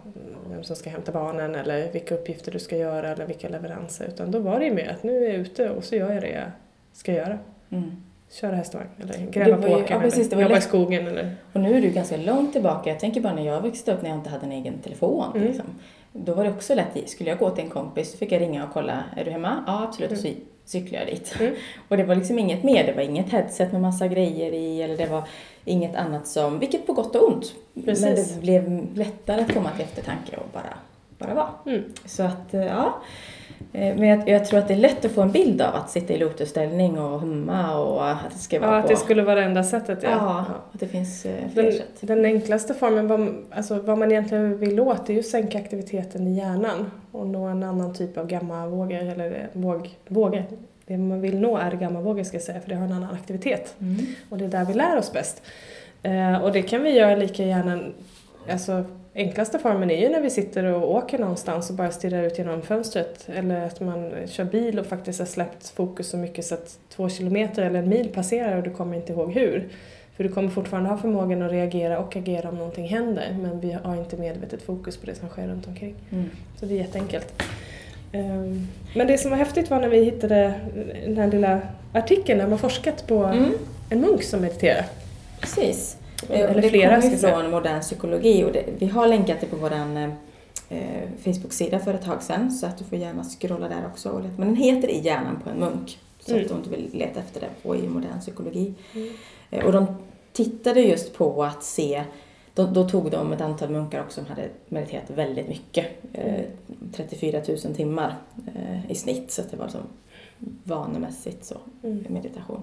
vem 0.50 0.64
som 0.64 0.76
ska 0.76 0.90
hämta 0.90 1.12
barnen 1.12 1.54
eller 1.54 1.92
vilka 1.92 2.14
uppgifter 2.14 2.52
du 2.52 2.58
ska 2.58 2.76
göra 2.76 3.08
eller 3.12 3.26
vilka 3.26 3.48
leveranser. 3.48 4.06
Utan 4.08 4.30
då 4.30 4.38
var 4.38 4.58
det 4.58 4.64
ju 4.64 4.74
mer 4.74 4.88
att 4.88 5.02
nu 5.02 5.24
är 5.24 5.28
jag 5.28 5.34
ute 5.34 5.70
och 5.70 5.84
så 5.84 5.96
gör 5.96 6.12
jag 6.12 6.22
det 6.22 6.30
jag 6.30 6.50
ska 6.92 7.12
göra. 7.12 7.38
Mm. 7.70 8.02
Köra 8.32 8.56
hästvagn 8.56 8.88
eller 9.00 9.30
gräva 9.30 9.62
på 9.62 9.68
åkern 9.68 9.86
ja, 9.90 10.00
precis, 10.00 10.32
eller 10.32 10.42
jobba 10.42 10.58
i 10.58 10.60
skogen 10.60 11.06
eller... 11.06 11.36
Och 11.52 11.60
nu 11.60 11.76
är 11.76 11.80
du 11.80 11.90
ganska 11.90 12.16
långt 12.16 12.52
tillbaka. 12.52 12.90
Jag 12.90 13.00
tänker 13.00 13.20
bara 13.20 13.34
när 13.34 13.46
jag 13.46 13.60
växte 13.60 13.92
upp 13.92 14.02
när 14.02 14.10
jag 14.10 14.18
inte 14.18 14.30
hade 14.30 14.46
en 14.46 14.52
egen 14.52 14.78
telefon. 14.78 15.32
Mm. 15.34 15.46
Liksom. 15.46 15.64
Då 16.12 16.34
var 16.34 16.44
det 16.44 16.50
också 16.50 16.74
lätt. 16.74 17.10
Skulle 17.10 17.30
jag 17.30 17.38
gå 17.38 17.50
till 17.50 17.64
en 17.64 17.70
kompis 17.70 18.12
så 18.12 18.18
fick 18.18 18.32
jag 18.32 18.40
ringa 18.40 18.64
och 18.64 18.72
kolla. 18.72 19.04
Är 19.16 19.24
du 19.24 19.30
hemma? 19.30 19.64
Ja, 19.66 19.82
absolut. 19.82 20.12
Och 20.12 20.18
så 20.18 20.28
cyklade 20.64 21.04
jag 21.04 21.14
dit. 21.14 21.36
Mm. 21.40 21.54
Och 21.88 21.96
det 21.96 22.04
var 22.04 22.14
liksom 22.14 22.38
inget 22.38 22.62
mer. 22.62 22.86
Det 22.86 22.92
var 22.92 23.02
inget 23.02 23.30
headset 23.30 23.72
med 23.72 23.80
massa 23.80 24.08
grejer 24.08 24.52
i. 24.52 24.82
Eller 24.82 24.96
det 24.96 25.06
var 25.06 25.22
inget 25.64 25.96
annat 25.96 26.26
som, 26.26 26.58
vilket 26.58 26.86
på 26.86 26.92
gott 26.92 27.16
och 27.16 27.28
ont. 27.28 27.54
Precis. 27.84 28.04
Men 28.04 28.14
det 28.14 28.40
blev 28.40 28.96
lättare 28.96 29.40
att 29.40 29.54
komma 29.54 29.70
till 29.70 29.84
eftertanke 29.84 30.36
och 30.36 30.48
bara, 30.52 30.76
bara 31.18 31.34
vara. 31.34 31.48
Mm. 31.66 31.84
Så 32.04 32.22
att, 32.22 32.54
eh, 32.54 32.64
ja. 32.64 33.02
Eh, 33.72 33.96
Men 33.96 34.08
jag, 34.08 34.28
jag 34.28 34.44
tror 34.44 34.58
att 34.58 34.68
det 34.68 34.74
är 34.74 34.78
lätt 34.78 35.04
att 35.04 35.12
få 35.12 35.22
en 35.22 35.32
bild 35.32 35.62
av 35.62 35.74
att 35.74 35.90
sitta 35.90 36.12
i 36.12 36.18
lotusställning 36.18 36.98
och 36.98 37.20
humma 37.20 37.76
och 37.78 38.10
att 38.10 38.30
det 38.32 38.38
ska 38.38 38.60
vara 38.60 38.70
Ja, 38.70 38.76
att 38.76 38.82
på... 38.84 38.88
det 38.90 38.96
skulle 38.96 39.22
vara 39.22 39.34
det 39.34 39.42
enda 39.42 39.64
sättet 39.64 39.98
ja, 40.02 40.08
ja. 40.10 40.44
att 40.72 40.80
det 40.80 40.88
finns 40.88 41.26
eh, 41.26 41.48
fler 41.52 41.62
Den, 41.62 41.72
sätt. 41.72 41.88
den 42.00 42.24
enklaste 42.24 42.74
formen, 42.74 43.08
vad, 43.08 43.34
alltså 43.50 43.80
vad 43.80 43.98
man 43.98 44.10
egentligen 44.12 44.58
vill 44.58 44.80
åt, 44.80 45.08
är 45.08 45.14
ju 45.14 45.18
att 45.20 45.26
sänka 45.26 45.58
aktiviteten 45.58 46.26
i 46.26 46.32
hjärnan 46.38 46.90
och 47.12 47.26
nå 47.26 47.44
en 47.46 47.62
annan 47.62 47.94
typ 47.94 48.18
av 48.18 48.26
gammavågor, 48.26 48.98
eller 48.98 49.30
eh, 49.30 49.60
våg, 49.60 49.90
vågor. 50.08 50.44
Det 50.86 50.98
man 50.98 51.20
vill 51.20 51.38
nå 51.40 51.56
är 51.56 51.70
gammavågor 51.72 52.22
ska 52.24 52.36
jag 52.36 52.44
säga, 52.44 52.60
för 52.60 52.68
det 52.68 52.74
har 52.74 52.84
en 52.86 52.92
annan 52.92 53.14
aktivitet. 53.14 53.74
Mm. 53.80 53.96
Och 54.28 54.38
det 54.38 54.44
är 54.44 54.48
där 54.48 54.64
vi 54.64 54.74
lär 54.74 54.98
oss 54.98 55.12
bäst. 55.12 55.42
Och 56.42 56.52
det 56.52 56.62
kan 56.62 56.82
vi 56.82 56.90
göra 56.90 57.16
lika 57.16 57.44
gärna, 57.44 57.80
alltså 58.50 58.84
enklaste 59.14 59.58
formen 59.58 59.90
är 59.90 60.00
ju 60.00 60.08
när 60.08 60.20
vi 60.20 60.30
sitter 60.30 60.64
och 60.64 60.94
åker 60.94 61.18
någonstans 61.18 61.70
och 61.70 61.76
bara 61.76 61.90
stirrar 61.90 62.22
ut 62.22 62.38
genom 62.38 62.62
fönstret. 62.62 63.28
Eller 63.36 63.66
att 63.66 63.80
man 63.80 64.12
kör 64.26 64.44
bil 64.44 64.78
och 64.78 64.86
faktiskt 64.86 65.18
har 65.18 65.26
släppt 65.26 65.68
fokus 65.68 66.08
så 66.08 66.16
mycket 66.16 66.44
så 66.44 66.54
att 66.54 66.78
två 66.88 67.08
kilometer 67.08 67.62
eller 67.62 67.78
en 67.78 67.88
mil 67.88 68.08
passerar 68.08 68.56
och 68.56 68.62
du 68.62 68.70
kommer 68.70 68.96
inte 68.96 69.12
ihåg 69.12 69.32
hur. 69.32 69.68
För 70.16 70.24
du 70.24 70.30
kommer 70.32 70.48
fortfarande 70.48 70.90
ha 70.90 70.96
förmågan 70.98 71.42
att 71.42 71.52
reagera 71.52 71.98
och 71.98 72.16
agera 72.16 72.48
om 72.48 72.54
någonting 72.54 72.88
händer 72.88 73.36
men 73.42 73.60
vi 73.60 73.72
har 73.72 73.96
inte 73.96 74.16
medvetet 74.16 74.62
fokus 74.62 74.96
på 74.96 75.06
det 75.06 75.14
som 75.14 75.28
sker 75.28 75.48
runt 75.48 75.66
omkring. 75.66 75.94
Mm. 76.12 76.30
Så 76.60 76.66
det 76.66 76.74
är 76.74 76.78
jätteenkelt. 76.78 77.42
Ehm, 78.12 78.66
Men 78.94 79.06
det 79.06 79.18
som 79.18 79.30
var 79.30 79.38
häftigt 79.38 79.70
var 79.70 79.80
när 79.80 79.88
vi 79.88 80.04
hittade 80.04 80.54
den 81.06 81.16
här 81.16 81.26
lilla 81.30 81.60
artikeln 81.92 82.38
där 82.38 82.46
man 82.46 82.58
forskat 82.58 83.06
på 83.06 83.24
Mm. 83.24 83.52
en 83.90 84.00
munk 84.00 84.22
som 84.22 84.40
mediterar. 84.40 84.84
Precis. 85.40 85.96
Eller 86.30 86.48
Eh, 86.48 86.54
det 86.62 86.68
flera, 86.68 87.00
kommer 87.00 87.16
från 87.16 87.50
modern 87.50 87.80
psykologi 87.80 88.44
och 88.44 88.52
det, 88.52 88.64
vi 88.78 88.86
har 88.86 89.06
länkat 89.08 89.40
det 89.40 89.46
på 89.46 89.56
vår 89.56 89.72
eh, 89.72 91.08
Facebook-sida 91.24 91.78
för 91.78 91.94
ett 91.94 92.04
tag 92.04 92.22
sedan 92.22 92.50
så 92.50 92.66
att 92.66 92.78
du 92.78 92.84
får 92.84 92.98
gärna 92.98 93.24
scrolla 93.24 93.68
där 93.68 93.86
också. 93.86 94.08
och 94.10 94.20
leta. 94.22 94.34
Men 94.38 94.48
den 94.48 94.56
heter 94.56 94.88
I 94.88 95.00
hjärnan 95.00 95.40
på 95.44 95.50
en 95.50 95.56
munk. 95.58 95.98
Så 96.20 96.32
Mm. 96.32 96.44
att 96.46 96.52
om 96.52 96.62
du 96.62 96.70
vill 96.70 96.90
leta 96.92 97.20
efter 97.20 97.40
det 97.40 97.48
på 97.62 97.76
i 97.76 97.88
modern 97.88 98.20
psykologi. 98.20 98.74
Mm. 98.94 99.08
Eh, 99.50 99.64
och 99.64 99.72
de 99.72 99.86
tittade 100.32 100.80
just 100.80 101.14
på 101.14 101.44
att 101.44 101.62
se 101.62 102.02
då, 102.54 102.66
då 102.66 102.88
tog 102.88 103.10
de 103.10 103.32
ett 103.32 103.40
antal 103.40 103.70
munkar 103.70 104.00
också 104.00 104.20
som 104.20 104.26
hade 104.26 104.48
mediterat 104.68 105.10
väldigt 105.10 105.48
mycket. 105.48 105.86
Eh, 106.12 106.40
34 106.94 107.40
000 107.64 107.74
timmar 107.74 108.14
eh, 108.54 108.90
i 108.90 108.94
snitt 108.94 109.32
så 109.32 109.42
det 109.50 109.56
var 109.56 109.68
som 109.68 109.80
vanemässigt 110.64 111.44
så, 111.44 111.56
Mm. 111.82 112.04
meditation. 112.08 112.62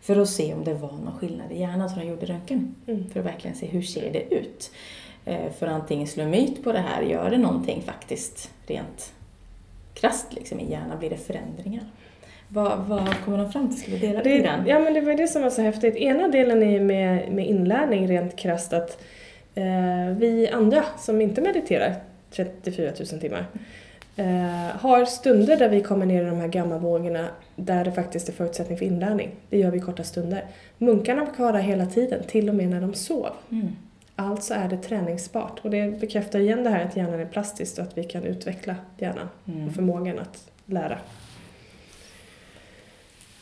För 0.00 0.16
att 0.16 0.28
se 0.28 0.54
om 0.54 0.64
det 0.64 0.74
var 0.74 0.92
någon 0.92 1.18
skillnad 1.18 1.52
i 1.52 1.58
hjärnan 1.60 1.90
så 1.90 2.00
de 2.00 2.06
gjorde 2.06 2.26
röntgen. 2.26 2.74
Mm. 2.86 3.10
För 3.10 3.20
att 3.20 3.26
verkligen 3.26 3.56
se 3.56 3.66
hur 3.66 3.82
ser 3.82 4.12
det 4.12 4.34
ut. 4.34 4.70
Eh, 5.24 5.52
för 5.58 5.66
antingen 5.66 6.06
slå 6.06 6.24
myt 6.24 6.64
på 6.64 6.72
det 6.72 6.78
här, 6.78 7.02
gör 7.02 7.30
det 7.30 7.38
någonting 7.38 7.82
faktiskt 7.82 8.50
rent 8.66 9.12
krasst 9.94 10.32
liksom, 10.34 10.60
i 10.60 10.70
hjärnan, 10.70 10.98
blir 10.98 11.10
det 11.10 11.16
förändringar? 11.16 11.84
Vad, 12.48 12.78
vad 12.78 13.14
kommer 13.24 13.38
de 13.38 13.52
fram 13.52 13.68
till? 13.68 13.78
Ska 13.80 13.90
vi 13.90 13.98
dela 13.98 14.22
Det, 14.22 14.38
grann? 14.38 14.66
ja 14.66 14.78
men 14.78 14.94
det 14.94 15.00
var 15.00 15.14
det 15.14 15.28
som 15.28 15.42
var 15.42 15.50
så 15.50 15.62
häftigt. 15.62 15.96
Ena 15.96 16.28
delen 16.28 16.62
är 16.62 16.80
med, 16.80 17.32
med 17.32 17.46
inlärning 17.46 18.08
rent 18.08 18.36
krasst 18.36 18.72
att 18.72 19.02
eh, 19.54 19.64
vi 20.18 20.48
andra 20.52 20.84
som 20.98 21.20
inte 21.20 21.40
mediterar 21.40 21.94
34 22.30 22.92
000 23.12 23.20
timmar 23.20 23.46
eh, 24.16 24.76
har 24.80 25.04
stunder 25.04 25.56
där 25.56 25.68
vi 25.68 25.80
kommer 25.82 26.06
ner 26.06 26.22
i 26.22 26.26
de 26.26 26.36
här 26.40 26.48
gamma-vågorna 26.48 27.28
där 27.56 27.84
det 27.84 27.92
faktiskt 27.92 28.28
är 28.28 28.32
förutsättning 28.32 28.78
för 28.78 28.84
inlärning. 28.84 29.30
Det 29.50 29.58
gör 29.58 29.70
vi 29.70 29.78
i 29.78 29.80
korta 29.80 30.04
stunder. 30.04 30.44
Munkarna 30.78 31.26
var 31.36 31.52
där 31.52 31.60
hela 31.60 31.86
tiden, 31.86 32.22
till 32.26 32.48
och 32.48 32.54
med 32.54 32.68
när 32.68 32.80
de 32.80 32.94
sov. 32.94 33.26
Mm. 33.50 33.68
Alltså 34.16 34.54
är 34.54 34.68
det 34.68 34.76
träningsbart 34.76 35.60
och 35.62 35.70
det 35.70 36.00
bekräftar 36.00 36.38
igen 36.38 36.64
det 36.64 36.70
här 36.70 36.84
att 36.84 36.96
hjärnan 36.96 37.20
är 37.20 37.26
plastisk 37.26 37.78
och 37.78 37.84
att 37.84 37.98
vi 37.98 38.04
kan 38.04 38.24
utveckla 38.24 38.74
hjärnan 38.98 39.28
Mm. 39.48 39.68
och 39.68 39.74
förmågan 39.74 40.18
att 40.18 40.50
lära. 40.66 40.98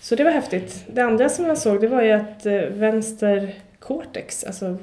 Så 0.00 0.14
det 0.14 0.24
var 0.24 0.30
häftigt. 0.30 0.84
Det 0.92 1.00
andra 1.00 1.28
som 1.28 1.44
jag 1.44 1.58
såg 1.58 1.80
det 1.80 1.88
var 1.88 2.02
ju 2.02 2.12
att 2.12 2.46
eh, 2.46 2.60
vänster 2.60 3.54
cortex, 3.78 4.44
alltså 4.44 4.66
eh, 4.66 4.76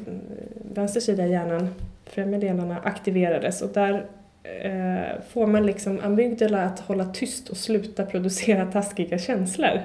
vänster 0.74 1.00
sida 1.00 1.26
i 1.26 1.32
hjärnan, 1.32 1.70
främre 2.06 2.40
delarna 2.40 2.78
aktiverades 2.84 3.62
och 3.62 3.70
där 3.70 4.06
eh, 4.44 5.22
får 5.30 5.48
man 5.48 5.66
liksom 5.66 6.00
amygdala 6.04 6.64
att 6.64 6.80
hålla 6.80 7.06
tyst 7.06 7.50
och 7.50 7.58
sluta 7.58 8.06
producera 8.06 8.66
taskiga 8.66 9.18
känslor. 9.18 9.82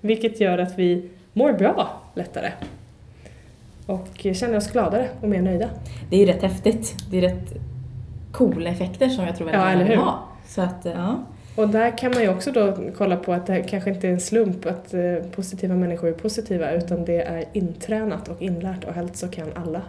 Vilket 0.00 0.40
gör 0.40 0.58
att 0.58 0.78
vi 0.78 1.10
mår 1.32 1.52
bra 1.52 2.00
lättare. 2.14 2.52
Och 3.86 4.08
känner 4.34 4.56
oss 4.56 4.70
gladare 4.72 5.08
och 5.20 5.28
mer 5.28 5.42
nöjda. 5.42 5.68
Det 6.10 6.16
är 6.16 6.20
ju 6.20 6.26
rätt 6.26 6.42
häftigt. 6.42 6.94
Det 7.10 7.18
är 7.18 7.22
rätt 7.22 7.52
coola 8.32 8.70
effekter 8.70 9.08
som 9.08 9.24
jag 9.24 9.36
tror 9.36 9.46
väldigt 9.46 9.60
många 9.74 9.88
vill 9.88 9.98
ha. 9.98 10.28
Så 10.46 10.62
att, 10.62 10.84
ja. 10.84 11.20
Och 11.56 11.68
där 11.68 11.98
kan 11.98 12.10
man 12.10 12.22
ju 12.22 12.28
också 12.28 12.52
då 12.52 12.76
kolla 12.96 13.16
på 13.16 13.32
att 13.32 13.46
det 13.46 13.62
kanske 13.62 13.90
inte 13.90 14.08
är 14.08 14.12
en 14.12 14.20
slump 14.20 14.66
att 14.66 14.94
eh, 14.94 15.14
positiva 15.34 15.74
människor 15.74 16.08
är 16.08 16.12
positiva 16.12 16.70
utan 16.72 17.04
det 17.04 17.22
är 17.22 17.44
intränat 17.52 18.28
och 18.28 18.42
inlärt 18.42 18.84
och 18.84 18.94
helst 18.94 19.16
så 19.16 19.28
kan 19.28 19.48
alla 19.54 19.82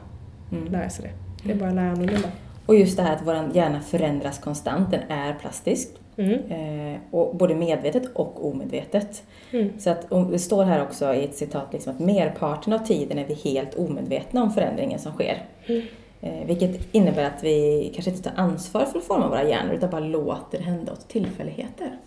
Mm. 0.51 0.71
lära 0.71 0.89
sig 0.89 1.05
det. 1.05 1.47
Det 1.47 1.53
är 1.53 1.57
bara 1.59 1.69
att 1.69 1.75
lära 1.75 1.91
annorlunda. 1.91 2.27
Och 2.71 2.77
just 2.77 2.97
det 2.97 3.03
här 3.03 3.15
att 3.15 3.21
vår 3.25 3.49
hjärna 3.53 3.81
förändras 3.81 4.39
konstant, 4.39 4.91
den 4.91 5.01
är 5.09 5.33
plastisk. 5.33 5.89
Mm. 6.17 6.33
Eh, 6.33 6.99
och 7.11 7.35
både 7.35 7.55
medvetet 7.55 8.03
och 8.13 8.47
omedvetet. 8.47 9.23
Mm. 9.51 9.79
Så 9.79 9.89
att, 9.89 10.09
det 10.31 10.39
står 10.39 10.63
här 10.63 10.81
också 10.83 11.13
i 11.13 11.23
ett 11.23 11.35
citat 11.35 11.73
liksom 11.73 11.93
att 11.93 11.99
merparten 11.99 12.73
av 12.73 12.79
tiden 12.79 13.17
är 13.17 13.25
vi 13.25 13.33
helt 13.33 13.75
omedvetna 13.75 14.43
om 14.43 14.51
förändringen 14.51 14.99
som 14.99 15.11
sker. 15.13 15.45
Mm. 15.65 15.81
Eh, 16.21 16.45
vilket 16.45 16.95
innebär 16.95 17.23
att 17.23 17.43
vi 17.43 17.91
kanske 17.93 18.11
inte 18.11 18.29
tar 18.29 18.41
ansvar 18.41 18.85
för 18.85 18.99
att 18.99 19.05
forma 19.05 19.27
våra 19.29 19.43
hjärnor 19.43 19.73
utan 19.73 19.89
bara 19.89 20.01
låter 20.01 20.57
det 20.57 20.63
hända 20.63 20.91
åt 20.91 21.07
tillfälligheter. 21.07 21.97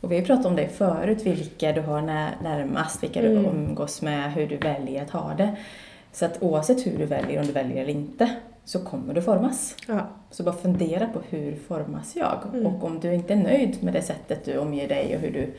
Och 0.00 0.10
vi 0.10 0.14
har 0.14 0.20
ju 0.20 0.26
pratat 0.26 0.46
om 0.46 0.56
det 0.56 0.68
förut, 0.68 1.22
vilka 1.26 1.72
du 1.72 1.80
har 1.80 2.02
när, 2.02 2.30
närmast, 2.42 3.02
vilka 3.02 3.20
Mm. 3.20 3.42
du 3.42 3.48
umgås 3.48 4.02
med, 4.02 4.32
hur 4.32 4.46
du 4.46 4.56
väljer 4.56 5.02
att 5.02 5.10
ha 5.10 5.34
det. 5.34 5.56
Så 6.12 6.24
att 6.24 6.42
oavsett 6.42 6.86
hur 6.86 6.98
du 6.98 7.04
väljer, 7.04 7.40
om 7.40 7.46
du 7.46 7.52
väljer 7.52 7.82
eller 7.82 7.92
inte, 7.92 8.30
så 8.64 8.84
kommer 8.84 9.14
du 9.14 9.22
formas. 9.22 9.76
Ja. 9.88 10.08
Så 10.30 10.42
bara 10.42 10.54
fundera 10.54 11.06
på 11.06 11.20
hur 11.28 11.56
formas 11.56 12.16
jag? 12.16 12.38
Mm. 12.54 12.66
Och 12.66 12.84
om 12.84 13.00
du 13.00 13.14
inte 13.14 13.32
är 13.32 13.36
nöjd 13.36 13.82
med 13.82 13.94
det 13.94 14.02
sättet 14.02 14.44
du 14.44 14.58
omger 14.58 14.88
dig 14.88 15.16
och 15.16 15.20
hur 15.20 15.30
du 15.30 15.54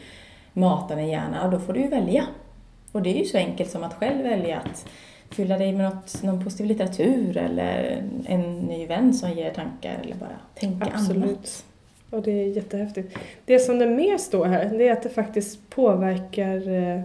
matar 0.53 0.95
din 0.95 1.07
hjärna, 1.07 1.47
då 1.47 1.59
får 1.59 1.73
du 1.73 1.79
ju 1.79 1.87
välja. 1.87 2.25
Och 2.91 3.01
det 3.01 3.09
är 3.09 3.19
ju 3.19 3.25
så 3.25 3.37
enkelt 3.37 3.69
som 3.71 3.83
att 3.83 3.93
själv 3.93 4.23
välja 4.23 4.57
att 4.57 4.85
fylla 5.29 5.57
dig 5.57 5.73
med 5.73 5.85
något, 5.85 6.23
någon 6.23 6.43
positiv 6.43 6.65
litteratur 6.65 7.37
eller 7.37 8.03
en 8.25 8.59
ny 8.59 8.87
vän 8.87 9.13
som 9.13 9.31
ger 9.31 9.53
tankar 9.53 9.99
eller 10.03 10.15
bara 10.15 10.37
tänka 10.55 10.91
Absolut. 10.93 11.23
annat. 11.23 11.65
Och 12.09 12.21
det 12.21 12.31
är 12.31 12.47
jättehäftigt. 12.47 13.17
Det 13.45 13.59
som 13.59 13.79
det 13.79 13.87
mer 13.87 14.17
står 14.17 14.45
här, 14.45 14.65
det 14.77 14.87
är 14.87 14.91
att 14.91 15.03
det 15.03 15.09
faktiskt 15.09 15.69
påverkar 15.69 16.69
eh, 16.69 17.01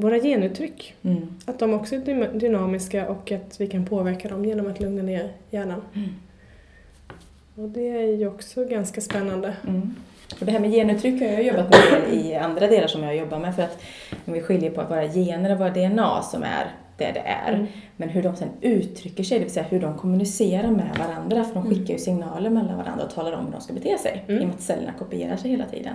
våra 0.00 0.18
genuttryck. 0.20 0.94
Mm. 1.02 1.28
Att 1.46 1.58
de 1.58 1.74
också 1.74 1.94
är 1.94 1.98
dy- 1.98 2.38
dynamiska 2.38 3.08
och 3.08 3.32
att 3.32 3.60
vi 3.60 3.66
kan 3.66 3.86
påverka 3.86 4.28
dem 4.28 4.44
genom 4.44 4.66
att 4.70 4.80
lugna 4.80 5.02
ner 5.02 5.32
hjärnan. 5.50 5.82
Mm. 5.94 6.08
Och 7.54 7.68
det 7.68 7.88
är 7.90 8.16
ju 8.16 8.28
också 8.28 8.64
ganska 8.64 9.00
spännande. 9.00 9.56
Mm. 9.68 9.94
Och 10.40 10.46
det 10.46 10.52
här 10.52 10.60
med 10.60 10.70
genuttryck 10.70 11.20
har 11.22 11.28
jag 11.28 11.42
jobbat 11.42 11.70
med 11.70 12.14
i 12.14 12.34
andra 12.34 12.66
delar 12.66 12.86
som 12.86 13.02
jag 13.02 13.16
jobbar 13.16 13.38
med 13.38 13.54
för 13.54 13.62
att 13.62 13.78
om 14.26 14.32
vi 14.32 14.40
skiljer 14.40 14.70
på 14.70 14.82
våra 14.82 15.08
gener 15.08 15.52
och 15.52 15.58
våra 15.58 15.70
DNA 15.70 16.22
som 16.22 16.42
är 16.42 16.66
det 16.96 17.12
det 17.12 17.20
är, 17.26 17.52
Mm. 17.52 17.66
men 17.96 18.08
hur 18.08 18.22
de 18.22 18.36
sen 18.36 18.48
uttrycker 18.60 19.24
sig, 19.24 19.38
det 19.38 19.44
vill 19.44 19.52
säga 19.54 19.66
hur 19.68 19.80
de 19.80 19.98
kommunicerar 19.98 20.70
med 20.70 20.96
varandra, 20.98 21.44
för 21.44 21.54
de 21.54 21.66
Mm. 21.66 21.74
skickar 21.74 21.94
ju 21.94 21.98
signaler 22.00 22.50
mellan 22.50 22.76
varandra 22.78 23.04
och 23.04 23.10
talar 23.14 23.32
om 23.32 23.44
hur 23.44 23.52
de 23.52 23.60
ska 23.60 23.72
bete 23.72 23.98
sig, 23.98 24.24
Mm. 24.28 24.40
i 24.40 24.44
och 24.44 24.48
med 24.48 24.54
att 24.54 24.62
cellerna 24.62 24.92
kopierar 24.98 25.36
sig 25.36 25.50
hela 25.50 25.64
tiden. 25.66 25.94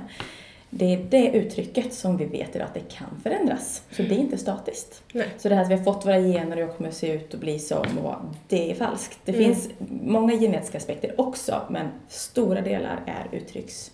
Det 0.75 0.93
är 0.93 0.97
det 1.09 1.27
uttrycket 1.31 1.93
som 1.93 2.17
vi 2.17 2.25
vet 2.25 2.55
idag 2.55 2.65
att 2.67 2.73
det 2.73 2.95
kan 2.95 3.19
förändras, 3.23 3.81
så 3.91 4.01
det 4.03 4.15
är 4.15 4.19
inte 4.19 4.37
statiskt. 4.37 5.03
Nej. 5.13 5.27
Så 5.37 5.49
det 5.49 5.55
här 5.55 5.61
att 5.63 5.69
vi 5.69 5.75
har 5.75 5.83
fått 5.83 6.05
våra 6.05 6.19
gener 6.19 6.55
och 6.57 6.61
jag 6.63 6.77
kommer 6.77 6.89
att 6.89 6.95
se 6.95 7.11
ut 7.13 7.33
och 7.33 7.39
bli 7.39 7.59
som 7.59 7.97
och 8.03 8.15
det 8.47 8.71
är 8.71 8.75
falskt. 8.75 9.19
Det 9.25 9.31
Mm. 9.31 9.43
finns 9.45 9.69
många 10.03 10.33
genetiska 10.33 10.77
aspekter 10.77 11.21
också, 11.21 11.61
men 11.69 11.87
stora 12.07 12.61
delar 12.61 12.99
är 13.05 13.37
uttrycks 13.37 13.91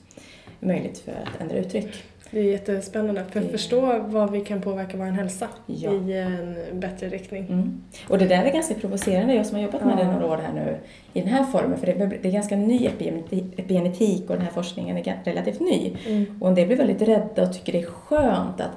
möjligt 0.59 0.97
för 0.99 1.11
att 1.11 1.41
ändra 1.41 1.55
uttryck. 1.57 1.87
Det 2.31 2.39
är 2.39 2.43
jättespännande 2.43 3.23
för 3.31 3.39
att 3.39 3.51
förstå 3.51 3.99
vad 4.07 4.31
vi 4.31 4.41
kan 4.41 4.61
påverka 4.61 4.97
vår 4.97 5.05
hälsa 5.05 5.47
Ja. 5.65 5.91
i 5.91 6.13
en 6.17 6.55
bättre 6.79 7.07
riktning. 7.07 7.45
Mm. 7.49 7.81
Och 8.07 8.17
det 8.17 8.25
där 8.25 8.43
är 8.45 8.51
ganska 8.53 8.73
provocerande, 8.73 9.33
jag 9.33 9.45
som 9.45 9.55
har 9.55 9.63
jobbat 9.63 9.85
med 9.85 9.97
Ja. 9.99 10.03
det 10.03 10.11
några 10.11 10.25
år 10.25 10.37
här 10.37 10.53
nu 10.53 10.77
i 11.13 11.21
den 11.21 11.29
här 11.29 11.43
formen, 11.43 11.77
för 11.79 11.85
det 11.87 12.27
är, 12.27 12.31
ganska 12.31 12.55
ny 12.55 12.87
epigeneti- 12.87 13.51
epigenetik 13.57 14.29
och 14.29 14.35
den 14.35 14.41
här 14.45 14.51
forskningen 14.51 14.97
är 14.97 15.19
relativt 15.25 15.59
ny. 15.59 15.91
Mm. 16.07 16.37
Och 16.41 16.47
en 16.49 16.55
del 16.55 16.67
blir 16.67 16.77
väldigt 16.77 17.01
rädda 17.01 17.41
och 17.43 17.53
tycker 17.53 17.71
det 17.73 17.79
är 17.79 17.85
skönt 17.85 18.61
att, 18.61 18.71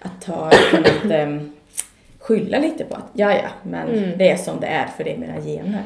att 0.00 0.20
ta, 0.22 0.34
att 1.04 1.10
ähm, 1.10 1.52
skylla 2.18 2.58
lite 2.58 2.84
på 2.84 2.94
att 2.94 3.10
ja, 3.12 3.32
ja, 3.32 3.48
men 3.62 3.88
Mm. 3.88 4.18
det 4.18 4.30
är 4.30 4.36
som 4.36 4.60
det 4.60 4.66
är 4.66 4.86
för 4.86 5.04
det 5.04 5.12
är 5.14 5.18
mina 5.18 5.40
gener. 5.40 5.82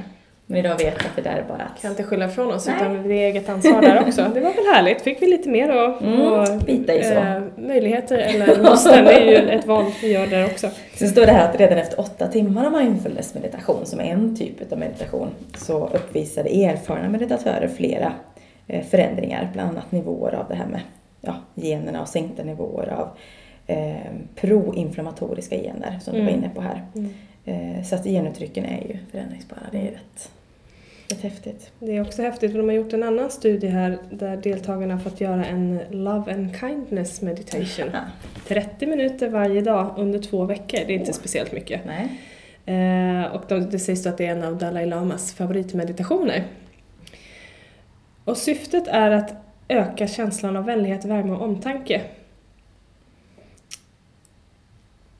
Men 0.50 0.59
idag 0.59 0.78
vet 0.78 0.95
att 0.97 1.17
det 1.17 1.23
där 1.23 1.37
är 1.37 1.45
bara 1.49 1.62
att 1.62 1.83
Kan 1.83 1.90
inte 1.90 2.02
skylla 2.05 2.26
ifrån 2.26 2.52
oss 2.52 2.67
Nej. 2.67 2.76
utan 2.76 3.09
det 3.09 3.14
är 3.14 3.26
eget 3.28 3.49
ansvar 3.49 3.81
där 3.81 4.00
också. 4.07 4.23
Det 4.35 4.40
var 4.40 4.52
väl 4.55 4.64
härligt, 4.75 5.02
fick 5.02 5.23
vi 5.23 5.26
lite 5.26 5.49
mer 5.49 5.69
och, 5.88 6.02
Mm, 6.02 6.21
och 6.21 6.47
bita 6.67 6.95
i 6.95 7.02
så. 7.05 7.12
eh, 7.14 7.40
möjligheter 7.57 8.19
eller 8.19 8.62
måsten, 8.62 9.05
det 9.05 9.12
är 9.12 9.25
ju 9.43 9.49
ett 9.50 9.67
val 9.67 9.85
vi 10.02 10.12
gör 10.12 10.26
där 10.26 10.45
också. 10.45 10.71
Sen 10.95 11.09
står 11.09 11.26
det 11.26 11.33
här 11.33 11.49
att 11.49 11.61
redan 11.61 11.78
efter 11.78 12.00
åtta 12.00 12.26
timmar 12.28 12.67
av 12.67 12.73
mindfulness 12.73 13.35
meditation, 13.35 13.87
som 13.87 14.00
är 14.00 14.05
en 14.05 14.37
typ 14.37 14.73
av 14.73 14.78
meditation, 14.78 15.28
så 15.57 15.87
uppvisade 15.87 16.49
erfarna 16.64 17.09
meditatörer 17.09 17.69
flera 17.76 18.12
eh, 18.67 18.85
förändringar, 18.85 19.50
bland 19.52 19.71
annat 19.71 19.93
nivåer 19.93 20.35
av 20.35 20.45
det 20.49 20.55
här 20.55 20.67
med 20.67 20.81
ja, 21.21 21.35
generna 21.55 22.00
och 22.00 22.09
sänkta 22.09 22.43
nivåer 22.45 22.88
av 22.93 23.09
eh, 23.67 23.97
proinflammatoriska 24.35 25.57
gener, 25.57 25.99
som 26.02 26.14
du 26.14 26.21
var 26.21 26.28
Mm. 26.28 26.40
inne 26.40 26.50
på 26.55 26.61
här. 26.61 26.83
Eh, 26.95 27.02
så 27.85 27.95
att 27.95 28.05
genuttrycken 28.05 28.64
är 28.64 28.81
ju 28.88 28.99
förändringsbara, 29.11 29.61
det 29.73 29.78
är 29.78 29.90
rätt, 29.90 30.31
rätt 31.09 31.21
häftigt. 31.21 31.71
Det 31.78 31.97
är 31.97 32.00
också 32.00 32.23
häftigt 32.23 32.50
för 32.52 32.59
de 32.59 32.69
har 32.69 32.75
gjort 32.75 32.93
en 32.93 33.02
annan 33.02 33.31
studie 33.31 33.67
här 33.67 33.99
där 34.11 34.37
deltagarna 34.37 34.95
har 34.95 35.00
fått 35.00 35.21
göra 35.21 35.45
en 35.45 35.81
Love 35.90 36.35
and 36.35 36.57
Kindness 36.61 37.23
meditation. 37.23 37.90
Ja. 37.93 38.00
30 38.47 38.87
minuter 38.87 39.28
varje 39.28 39.61
dag 39.61 39.95
under 39.97 40.19
två 40.19 40.45
veckor, 40.45 40.78
det 40.87 40.93
är 40.93 40.99
inte 40.99 41.11
Åh. 41.11 41.17
speciellt 41.17 41.52
mycket. 41.52 41.81
Nej. 41.87 42.21
Eh, 42.69 43.25
och 43.33 43.43
de, 43.49 43.61
det 43.61 43.78
sägs 43.78 44.02
då 44.02 44.11
att 44.11 44.19
det 44.19 44.26
är 44.26 44.33
en 44.33 44.45
av 44.45 44.59
Dalai 44.59 44.87
Lamas 44.87 45.35
favoritmeditationer. 45.35 46.45
Och 48.25 48.37
syftet 48.37 48.88
är 48.88 49.11
att 49.11 49.35
öka 49.69 50.07
känslan 50.07 50.57
av 50.57 50.64
vänlighet, 50.64 51.05
värme 51.05 51.33
och 51.33 51.43
omtanke. 51.43 52.02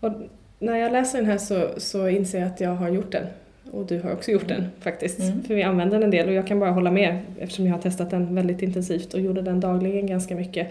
Och 0.01 0.13
när 0.59 0.77
jag 0.77 0.93
läser 0.93 1.19
den 1.19 1.31
här 1.31 1.39
så, 1.39 1.69
så 1.77 2.09
inser 2.09 2.39
jag 2.39 2.49
att 2.49 2.61
jag 2.61 2.71
har 2.71 2.89
gjort 2.89 3.13
den. 3.13 3.27
Och 3.71 3.87
du 3.87 4.01
har 4.01 4.13
också 4.13 4.31
gjort 4.31 4.49
den 4.49 4.71
faktiskt. 4.81 5.21
Mm. 5.21 5.43
För 5.43 5.55
vi 5.55 5.63
använder 5.63 5.97
den 5.97 6.05
en 6.05 6.11
del 6.11 6.29
och 6.29 6.35
jag 6.35 6.47
kan 6.47 6.61
bara 6.61 6.71
hålla 6.71 6.91
med 6.91 7.19
eftersom 7.39 7.67
jag 7.67 7.75
har 7.75 7.81
testat 7.83 8.11
den 8.11 8.35
väldigt 8.35 8.63
intensivt 8.63 9.15
och 9.15 9.21
gjorde 9.21 9.43
den 9.43 9.61
dagligen 9.61 10.07
ganska 10.07 10.35
mycket. 10.35 10.69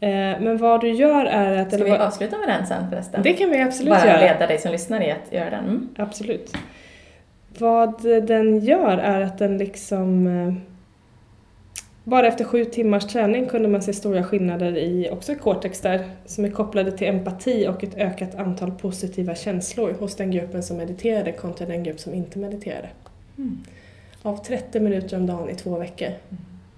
Eh, 0.00 0.08
men 0.40 0.56
vad 0.56 0.80
du 0.80 0.90
gör 0.90 1.24
är 1.24 1.62
att... 1.62 1.72
Ska 1.72 1.84
vi 1.84 1.90
vad, 1.90 2.00
avsluta 2.00 2.38
med 2.38 2.48
den 2.48 2.66
sen 2.66 2.90
förresten? 2.90 3.22
det 3.22 3.32
kan 3.32 3.50
vi 3.50 3.62
absolut 3.62 3.90
Bara 3.90 4.06
göra. 4.06 4.20
leda 4.20 4.46
dig 4.46 4.58
som 4.58 4.72
lyssnar 4.72 5.00
i 5.00 5.10
att 5.10 5.32
göra 5.32 5.50
den. 5.50 5.64
Mm. 5.64 5.88
Absolut. 5.96 6.56
Vad 7.58 8.02
den 8.02 8.58
gör 8.58 8.98
är 8.98 9.20
att 9.20 9.38
den 9.38 9.58
liksom... 9.58 10.26
Bara 12.08 12.26
efter 12.26 12.44
sju 12.44 12.64
timmars 12.64 13.06
träning 13.06 13.48
kunde 13.48 13.68
man 13.68 13.82
se 13.82 13.92
stora 13.92 14.24
skillnader 14.24 14.76
i 14.76 15.10
också 15.10 15.34
cortex 15.34 15.80
där, 15.80 16.10
som 16.26 16.44
är 16.44 16.50
kopplade 16.50 16.92
till 16.92 17.08
empati 17.08 17.68
och 17.68 17.84
ett 17.84 17.94
ökat 17.94 18.34
antal 18.34 18.70
positiva 18.70 19.34
känslor 19.34 19.92
hos 19.92 20.16
den 20.16 20.30
gruppen 20.30 20.62
som 20.62 20.76
mediterade 20.76 21.32
kontra 21.32 21.66
den 21.66 21.82
grupp 21.82 22.00
som 22.00 22.14
inte 22.14 22.38
mediterade. 22.38 22.88
Mm. 23.38 23.64
Av 24.22 24.36
30 24.36 24.80
minuter 24.80 25.16
om 25.16 25.26
dagen 25.26 25.50
i 25.50 25.54
två 25.54 25.78
veckor 25.78 26.08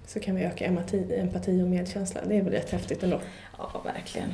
så 0.07 0.19
kan 0.19 0.35
vi 0.35 0.43
öka 0.43 0.65
empati, 0.65 1.15
empati 1.17 1.61
och 1.61 1.67
medkänsla. 1.67 2.21
Det 2.27 2.37
är 2.37 2.41
väl 2.41 2.53
rätt 2.53 2.69
häftigt 2.69 3.03
ändå. 3.03 3.19
Ja, 3.57 3.81
verkligen. 3.85 4.33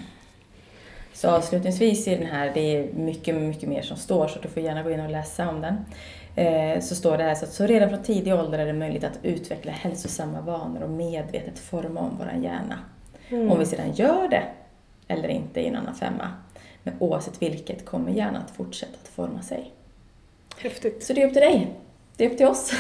Så 1.14 1.30
avslutningsvis 1.30 2.08
i 2.08 2.16
den 2.16 2.26
här, 2.26 2.52
det 2.54 2.60
är 2.60 2.94
mycket, 2.94 3.36
mycket 3.36 3.70
mer 3.70 3.82
som 3.82 3.98
står 3.98 4.28
så 4.28 4.40
du 4.40 4.48
får 4.48 4.64
gärna 4.64 4.84
gå 4.84 4.92
in 4.92 5.00
och 5.00 5.10
läsa 5.10 5.50
om 5.50 5.62
den. 5.62 5.76
Eh, 6.38 6.80
så 6.80 6.96
står 6.96 7.18
det 7.18 7.24
här 7.24 7.36
så 7.36 7.46
att 7.46 7.52
så 7.54 7.66
redan 7.66 7.90
från 7.90 8.04
tidig 8.04 8.34
ålder 8.36 8.60
är 8.60 8.66
det 8.66 8.74
möjligt 8.74 9.04
att 9.04 9.20
utveckla 9.24 9.72
hälsosamma 9.72 10.42
vanor 10.42 10.82
och 10.84 10.90
medvetet 10.90 11.60
forma 11.60 12.00
om 12.00 12.12
vår 12.18 12.44
hjärna. 12.44 12.80
Mm. 13.30 13.52
Om 13.52 13.60
vi 13.60 13.66
sedan 13.66 13.92
gör 13.94 14.28
det 14.28 14.44
eller 15.08 15.28
inte 15.28 15.60
i 15.62 15.68
en 15.68 15.76
annan 15.76 15.96
femma. 15.96 16.32
Men 16.84 16.94
oavsett 17.00 17.42
vilket 17.42 17.86
kommer 17.86 18.12
hjärnan 18.12 18.42
att 18.42 18.52
fortsätta 18.52 18.94
att 19.04 19.08
forma 19.08 19.42
sig. 19.42 19.72
Häftigt. 20.58 21.04
Så 21.04 21.14
det 21.14 21.22
är 21.24 21.28
upp 21.28 21.34
till 21.34 21.42
dig. 21.42 21.68
Det 22.18 22.26
är 22.26 22.30
upp 22.30 22.38
till 22.38 22.48
oss. 22.48 22.72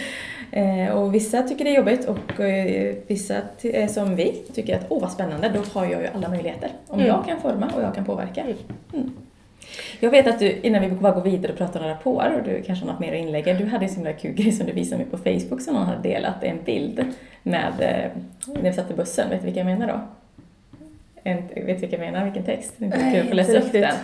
eh, 0.50 0.88
och 0.88 1.14
vissa 1.14 1.42
tycker 1.42 1.64
det 1.64 1.70
är 1.70 1.76
jobbigt 1.76 2.04
och 2.08 2.40
eh, 2.40 2.94
vissa 3.06 3.40
som 3.88 4.16
vi 4.16 4.32
tycker 4.54 4.76
att 4.76 4.86
åh 4.88 5.00
vad 5.02 5.12
spännande, 5.12 5.48
då 5.48 5.60
har 5.78 5.86
jag 5.86 6.02
ju 6.02 6.08
alla 6.08 6.28
möjligheter. 6.28 6.70
Om 6.88 7.00
Mm. 7.00 7.08
jag 7.08 7.26
kan 7.26 7.40
forma 7.40 7.70
och 7.76 7.82
jag 7.82 7.94
kan 7.94 8.04
påverka. 8.04 8.44
Mm. 8.92 9.12
Jag 10.00 10.10
vet 10.10 10.26
att 10.26 10.38
du, 10.38 10.52
innan 10.52 10.82
vi 10.82 10.88
bara 10.88 11.12
går 11.12 11.22
vidare 11.22 11.52
och 11.52 11.58
pratar 11.58 11.80
om 11.80 11.86
rapport, 11.86 12.24
och 12.36 12.42
du 12.44 12.62
kanske 12.62 12.84
har 12.84 12.92
något 12.92 13.00
mer 13.00 13.12
att 13.12 13.18
inlägga, 13.18 13.54
du 13.54 13.64
hade 13.66 13.84
en 13.84 13.90
sån 13.90 14.04
där 14.04 14.12
kul 14.12 14.32
grej 14.32 14.52
som 14.52 14.66
du 14.66 14.72
visade 14.72 14.96
mig 14.96 15.06
på 15.10 15.18
Facebook 15.18 15.60
som 15.60 15.74
någon 15.74 15.86
hade 15.86 16.08
delat, 16.08 16.42
en 16.44 16.58
bild 16.64 17.04
med, 17.42 17.72
eh, 17.80 18.10
när 18.54 18.70
vi 18.70 18.72
satt 18.72 18.90
i 18.90 18.94
bussen, 18.94 19.30
vet 19.30 19.40
du 19.40 19.44
vilka 19.44 19.60
jag 19.60 19.66
menar 19.66 19.86
då? 19.86 20.00
En, 21.24 21.36
vet 21.36 21.66
du 21.66 21.74
vilka 21.74 21.96
jag 21.96 22.12
menar, 22.12 22.24
vilken 22.24 22.44
text? 22.44 22.74
Det 22.76 22.84
är 22.84 22.86
inte 22.86 22.98
kul 22.98 23.18
att 23.18 23.24
inte 23.24 23.34
läsa 23.34 23.58
upp 23.58 23.72
den. 23.72 23.94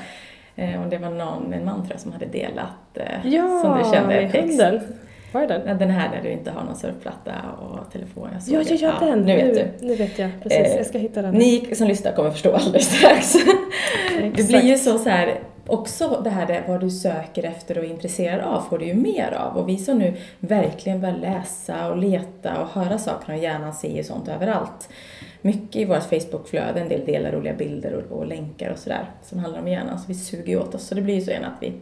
Eh, 0.57 0.83
och 0.83 0.91
det 0.91 0.99
var 0.99 1.11
någon, 1.11 1.53
en 1.53 1.65
man 1.65 1.75
tror 1.81 1.91
jag, 1.91 2.01
som 2.01 2.13
hade 2.13 2.27
delat, 2.27 2.97
eh, 2.97 3.33
Ja, 3.33 3.61
som 3.63 3.79
du 3.79 3.97
kände, 3.97 4.29
text. 4.31 4.61
hunden. 4.63 4.81
Var 5.33 5.41
det 5.41 5.47
den? 5.67 5.79
Den 5.79 5.91
här 5.91 6.09
där 6.09 6.23
du 6.23 6.31
inte 6.31 6.51
har 6.51 6.65
någon 6.65 6.77
surfplatta 6.77 7.33
och 7.59 7.93
telefon. 7.93 8.29
Jag 8.33 8.43
såg 8.43 8.55
Ja, 8.55 8.63
ja, 8.69 8.95
ja, 9.01 9.07
den! 9.07 9.21
Nu 9.21 9.37
vet 9.37 9.55
du. 9.55 9.87
Nu 9.87 9.95
vet 9.95 10.19
jag, 10.19 10.31
precis. 10.43 10.59
Eh, 10.59 10.77
jag 10.77 10.87
ska 10.87 10.99
hitta 10.99 11.23
den. 11.23 11.35
Ni 11.35 11.75
som 11.75 11.89
lyssnar 11.89 12.13
kommer 12.13 12.31
förstå 12.31 12.53
alldeles 12.55 12.99
strax. 12.99 13.37
Det 14.37 14.49
blir 14.49 14.63
ju 14.63 14.79
så, 14.79 14.99
så 14.99 15.09
här, 15.09 15.39
också 15.67 16.21
det 16.25 16.31
här 16.31 16.65
vad 16.69 16.81
du 16.81 16.91
söker 16.91 17.45
efter 17.45 17.79
och 17.79 17.85
är 17.85 17.89
intresserad 17.89 18.41
av 18.41 18.61
får 18.61 18.79
du 18.79 18.85
ju 18.85 18.95
mer 18.95 19.33
av. 19.33 19.57
Och 19.57 19.69
vi 19.69 19.79
som 19.79 19.99
nu 19.99 20.15
verkligen 20.39 21.01
börjar 21.01 21.17
läsa 21.17 21.91
och 21.91 21.97
leta 21.97 22.61
och 22.61 22.69
höra 22.69 22.99
saker 22.99 23.33
om 23.33 23.39
hjärnan 23.39 23.75
ser 23.75 23.97
ju 23.97 24.05
sånt 24.05 24.29
överallt. 24.29 24.89
Mycket 25.43 25.77
i 25.77 25.85
vårt 25.85 26.03
Facebookflöde, 26.03 26.81
en 26.81 26.89
del 26.89 27.05
delar 27.05 27.33
roliga 27.33 27.55
bilder 27.55 27.93
och, 27.95 28.19
och 28.19 28.27
länkar 28.27 28.71
och 28.71 28.79
sådär 28.79 29.05
som 29.23 29.39
handlar 29.39 29.61
om 29.61 29.69
hjärnan. 29.69 29.99
Så 29.99 30.05
vi 30.09 30.15
suger 30.15 30.49
ju 30.49 30.61
åt 30.61 30.75
oss. 30.75 30.87
Så 30.87 30.95
det 30.95 31.03
blir 31.03 31.15
ju 31.15 31.21
så 31.21 31.31
gärna 31.31 31.47
att 31.47 31.63
vi, 31.63 31.73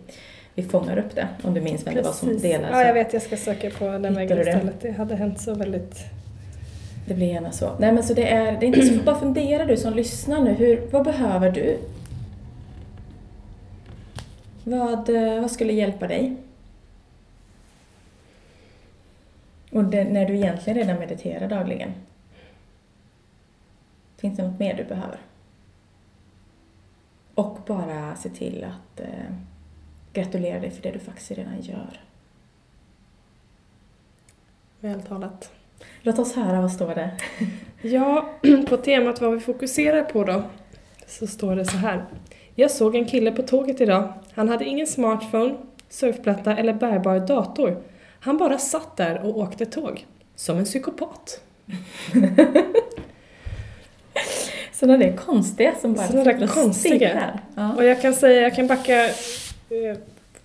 vi 0.55 0.63
fångar 0.63 0.99
upp 0.99 1.15
det. 1.15 1.29
Om 1.43 1.55
du 1.55 1.61
minns 1.61 1.87
vem 1.87 1.95
det 1.95 2.03
var 2.03 2.13
som 2.13 2.39
delade. 2.39 2.73
Ja, 2.73 2.87
jag 2.87 2.95
vet. 2.95 3.13
Jag 3.13 3.23
ska 3.23 3.37
söka 3.37 3.71
på 3.71 3.85
den 3.85 4.15
vägen 4.15 4.39
istället. 4.39 4.81
Det 4.81 4.91
hade 4.91 5.17
hänt 5.17 5.41
så 5.41 5.55
väldigt... 5.55 5.99
Det 7.09 7.15
blir 7.15 7.27
gärna 7.27 7.53
så. 7.53 7.71
Nej 7.79 7.93
men 7.93 8.03
så 8.03 8.15
det 8.15 8.31
är, 8.31 8.53
det 8.61 8.67
är 8.67 8.69
inte 8.69 8.83
så, 8.83 8.95
bara 9.05 9.21
fundera 9.21 9.65
du 9.65 9.77
som 9.77 9.95
lyssnar 9.95 10.41
nu, 10.41 10.51
hur, 10.51 10.83
vad 10.91 11.05
behöver 11.05 11.51
du? 11.51 11.79
Vad, 14.65 15.09
eh, 15.09 15.41
vad 15.41 15.51
skulle 15.51 15.73
hjälpa 15.73 16.09
dig? 16.09 16.37
Och 19.71 19.85
det, 19.85 20.05
när 20.05 20.27
du 20.27 20.37
egentligen 20.37 20.79
redan 20.79 20.99
mediterar 20.99 21.49
dagligen. 21.49 21.93
Finns 24.17 24.37
det 24.37 24.49
något 24.49 24.59
mer 24.59 24.75
du 24.75 24.85
behöver? 24.85 25.19
Och 27.35 27.59
bara 27.67 28.17
se 28.17 28.29
till 28.29 28.65
att 28.65 29.01
eh, 29.01 29.35
gratulera 30.13 30.61
dig 30.61 30.71
för 30.71 30.83
det 30.83 30.91
du 30.91 30.99
faktiskt 30.99 31.31
redan 31.31 31.61
gör. 31.61 32.01
Vältalat. 34.81 35.53
Låt 36.03 36.19
oss 36.19 36.35
höra, 36.35 36.61
vad 36.61 36.73
står 36.73 36.95
det? 36.95 37.11
Ja, 37.83 38.31
på 38.69 38.77
temat 38.77 39.21
vad 39.21 39.33
vi 39.33 39.41
fokuserar 39.41 40.03
på 40.03 40.25
då, 40.25 40.43
så 41.07 41.27
står 41.27 41.57
det 41.57 41.65
så 41.65 41.77
här. 41.77 42.05
Jag 42.55 42.71
såg 42.71 42.97
en 42.97 43.05
kille 43.05 43.33
på 43.33 43.43
tåget 43.43 43.81
idag. 43.81 44.13
Han 44.35 44.49
hade 44.49 44.65
ingen 44.65 44.87
smartphone, 44.87 45.55
surfplatta 45.89 46.57
eller 46.57 46.73
bärbar 46.73 47.19
dator. 47.19 47.83
Han 48.21 48.37
bara 48.37 48.59
satt 48.59 48.97
där 48.97 49.27
och 49.27 49.39
åkte 49.39 49.67
tåg. 49.67 50.07
Som 50.35 50.59
en 50.59 50.65
psykopat. 50.65 51.41
Sådana 54.73 54.99
där 54.99 55.17
konstiga 55.17 55.75
som 55.81 55.95
bara 55.95 56.07
Sådana 56.07 56.33
där 56.33 56.47
konstiga. 56.47 57.41
Ja. 57.55 57.75
Och 57.75 57.85
jag 57.85 58.03
kan 58.03 58.15
säga, 58.15 58.43
jag 58.43 58.55
kan 58.57 58.67
backa 58.67 59.05
eh, 59.05 59.13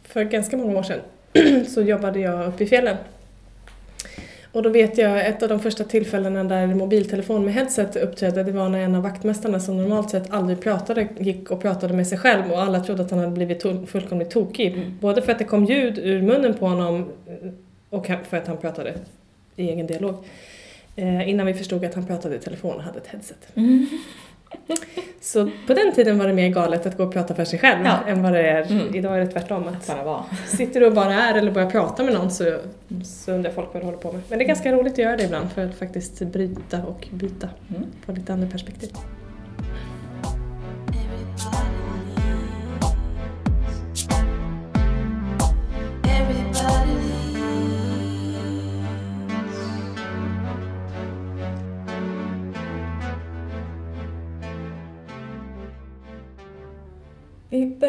för 0.03 0.24
ganska 0.24 0.57
många 0.57 0.79
år 0.79 0.83
sedan 0.83 1.00
så 1.67 1.81
jobbade 1.81 2.19
jag 2.19 2.47
uppe 2.47 2.63
i 2.63 2.67
fjällen. 2.67 2.97
Och 4.55 4.63
då 4.63 4.69
vet 4.69 4.97
jag 4.97 5.27
ett 5.27 5.43
av 5.43 5.50
de 5.50 5.59
första 5.59 5.83
tillfällena 5.83 6.43
där 6.43 6.67
mobiltelefon 6.67 7.45
med 7.45 7.53
headset 7.53 7.95
uppträdde, 7.95 8.43
det 8.43 8.51
var 8.51 8.69
när 8.69 8.79
en 8.79 8.95
av 8.95 9.03
vaktmästarna 9.03 9.59
som 9.59 9.77
normalt 9.77 10.09
sett 10.09 10.31
aldrig 10.31 10.62
pratade, 10.62 11.07
gick 11.19 11.51
och 11.51 11.62
pratade 11.62 11.93
med 11.93 12.07
sig 12.07 12.17
själv 12.17 12.51
och 12.51 12.62
alla 12.62 12.79
trodde 12.79 13.03
att 13.03 13.12
han 13.12 13.19
hade 13.19 13.31
blivit 13.31 13.63
to- 13.63 13.85
fullkomligt 13.85 14.29
tokig. 14.29 14.91
Både 15.01 15.21
för 15.21 15.31
att 15.31 15.39
det 15.39 15.43
kom 15.45 15.65
ljud 15.65 15.97
ur 16.00 16.21
munnen 16.21 16.53
på 16.53 16.67
honom 16.67 17.05
och 17.89 18.07
för 18.29 18.38
att 18.38 18.47
han 18.47 18.57
pratade 18.57 18.93
i 19.55 19.69
egen 19.69 19.88
dialog. 19.88 20.15
Eh, 20.95 21.29
innan 21.29 21.45
vi 21.45 21.53
förstod 21.53 21.85
att 21.85 21.93
han 21.95 22.05
pratade 22.05 22.35
i 22.35 22.39
telefon 22.39 22.75
och 22.75 22.83
hade 22.83 22.97
ett 23.00 23.07
headset. 23.07 23.47
Så 25.21 25.49
på 25.67 25.73
den 25.73 25.93
tiden 25.95 26.17
var 26.17 26.27
det 26.27 26.33
mer 26.33 26.49
galet 26.49 26.85
att 26.85 26.97
gå 26.97 27.03
och 27.03 27.13
prata 27.13 27.35
för 27.35 27.45
sig 27.45 27.59
själv 27.59 27.85
Ja. 27.85 27.99
än 28.07 28.23
vad 28.23 28.33
det 28.33 28.47
är 28.49 28.71
Mm. 28.71 28.95
idag 28.95 29.15
är 29.15 29.19
det 29.19 29.27
tvärtom. 29.27 29.67
Att 29.67 29.87
Bara 29.87 30.03
vara. 30.03 30.23
sitter 30.47 30.79
du 30.79 30.85
och 30.85 30.93
bara 30.93 31.13
är 31.13 31.35
eller 31.35 31.51
börjar 31.51 31.69
prata 31.69 32.03
med 32.03 32.13
någon 32.13 32.31
så, 32.31 32.57
så 33.03 33.31
undrar 33.31 33.51
folk 33.51 33.67
vad 33.73 33.81
du 33.81 33.85
håller 33.85 33.97
på 33.97 34.11
med. 34.11 34.21
Men 34.29 34.39
det 34.39 34.45
är 34.45 34.47
ganska 34.47 34.71
roligt 34.71 34.93
att 34.93 34.99
göra 34.99 35.17
det 35.17 35.23
ibland 35.23 35.51
för 35.51 35.65
att 35.65 35.75
faktiskt 35.75 36.19
bryta 36.19 36.83
och 36.83 37.07
byta 37.11 37.49
Mm. 37.69 37.83
på 38.05 38.11
lite 38.11 38.33
andra 38.33 38.47
perspektiv. 38.47 38.89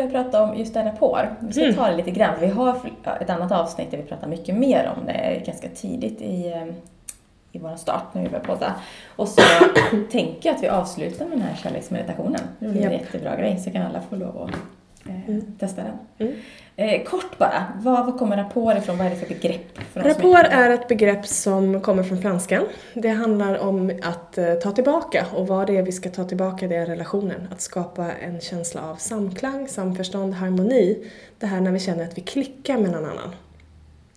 Vi 0.06 0.12
prata 0.12 0.42
om 0.42 0.56
just 0.58 0.76
en 0.76 0.84
rapport. 0.84 1.20
Vi 1.40 1.52
ska 1.52 1.62
Mm. 1.62 1.74
ta 1.74 1.88
det 1.88 1.96
lite 1.96 2.10
grann. 2.10 2.34
Vi 2.40 2.46
har 2.46 2.76
ett 3.20 3.30
annat 3.30 3.52
avsnitt 3.52 3.90
där 3.90 3.98
vi 3.98 4.04
pratar 4.04 4.26
mycket 4.28 4.54
mer 4.54 4.92
om 4.96 5.06
det 5.06 5.42
ganska 5.46 5.68
tidigt 5.68 6.20
i, 6.22 6.52
eh, 6.52 6.74
i 7.52 7.58
vår 7.58 7.76
start 7.76 8.02
när 8.12 8.22
vi 8.22 8.28
börjar 8.28 8.44
podda. 8.44 8.74
Och 9.16 9.28
så 9.28 9.42
tänker 10.10 10.48
jag 10.48 10.56
att 10.56 10.62
vi 10.62 10.68
avslutar 10.68 11.24
med 11.24 11.38
den 11.38 11.46
här 11.46 11.56
kärleksmeditationen. 11.56 12.40
Det 12.58 12.68
blir 12.68 12.86
en 12.86 12.92
jättebra 12.92 13.36
grej 13.36 13.58
så 13.58 13.70
kan 13.70 13.82
alla 13.82 14.00
få 14.00 14.16
lov 14.16 14.42
att 14.42 14.50
eh, 15.08 15.28
Mm. 15.28 15.44
testa 15.58 15.82
den. 15.82 15.98
Mm. 16.28 16.40
Eh, 16.76 17.04
kort 17.04 17.38
bara, 17.38 17.72
vad, 17.76 18.06
vad 18.06 18.18
kommer 18.18 18.36
rapport 18.36 18.76
ifrån? 18.78 18.98
Vad 18.98 19.06
är 19.06 19.10
det 19.10 19.16
för 19.16 19.28
begrepp? 19.28 19.78
För 19.92 20.00
Rapport 20.00 20.46
är 20.50 20.70
ett 20.70 20.88
begrepp 20.88 21.26
som 21.26 21.80
kommer 21.80 22.02
från 22.02 22.22
franskan. 22.22 22.64
Det 22.94 23.08
handlar 23.08 23.58
om 23.58 24.00
att 24.02 24.38
eh, 24.38 24.54
ta 24.54 24.72
tillbaka 24.72 25.26
och 25.34 25.46
vad 25.46 25.66
det 25.66 25.76
är 25.76 25.82
vi 25.82 25.92
ska 25.92 26.10
ta 26.10 26.24
tillbaka 26.24 26.68
det 26.68 26.76
är 26.76 26.86
relationen. 26.86 27.48
Att 27.52 27.60
skapa 27.60 28.12
en 28.12 28.40
känsla 28.40 28.82
av 28.90 28.96
samklang, 28.96 29.68
samförstånd, 29.68 30.34
harmoni. 30.34 31.10
Det 31.38 31.46
här 31.46 31.60
när 31.60 31.72
vi 31.72 31.78
känner 31.78 32.04
att 32.04 32.18
vi 32.18 32.22
klickar 32.22 32.78
med 32.78 32.90
någon 32.90 33.04
annan. 33.04 33.34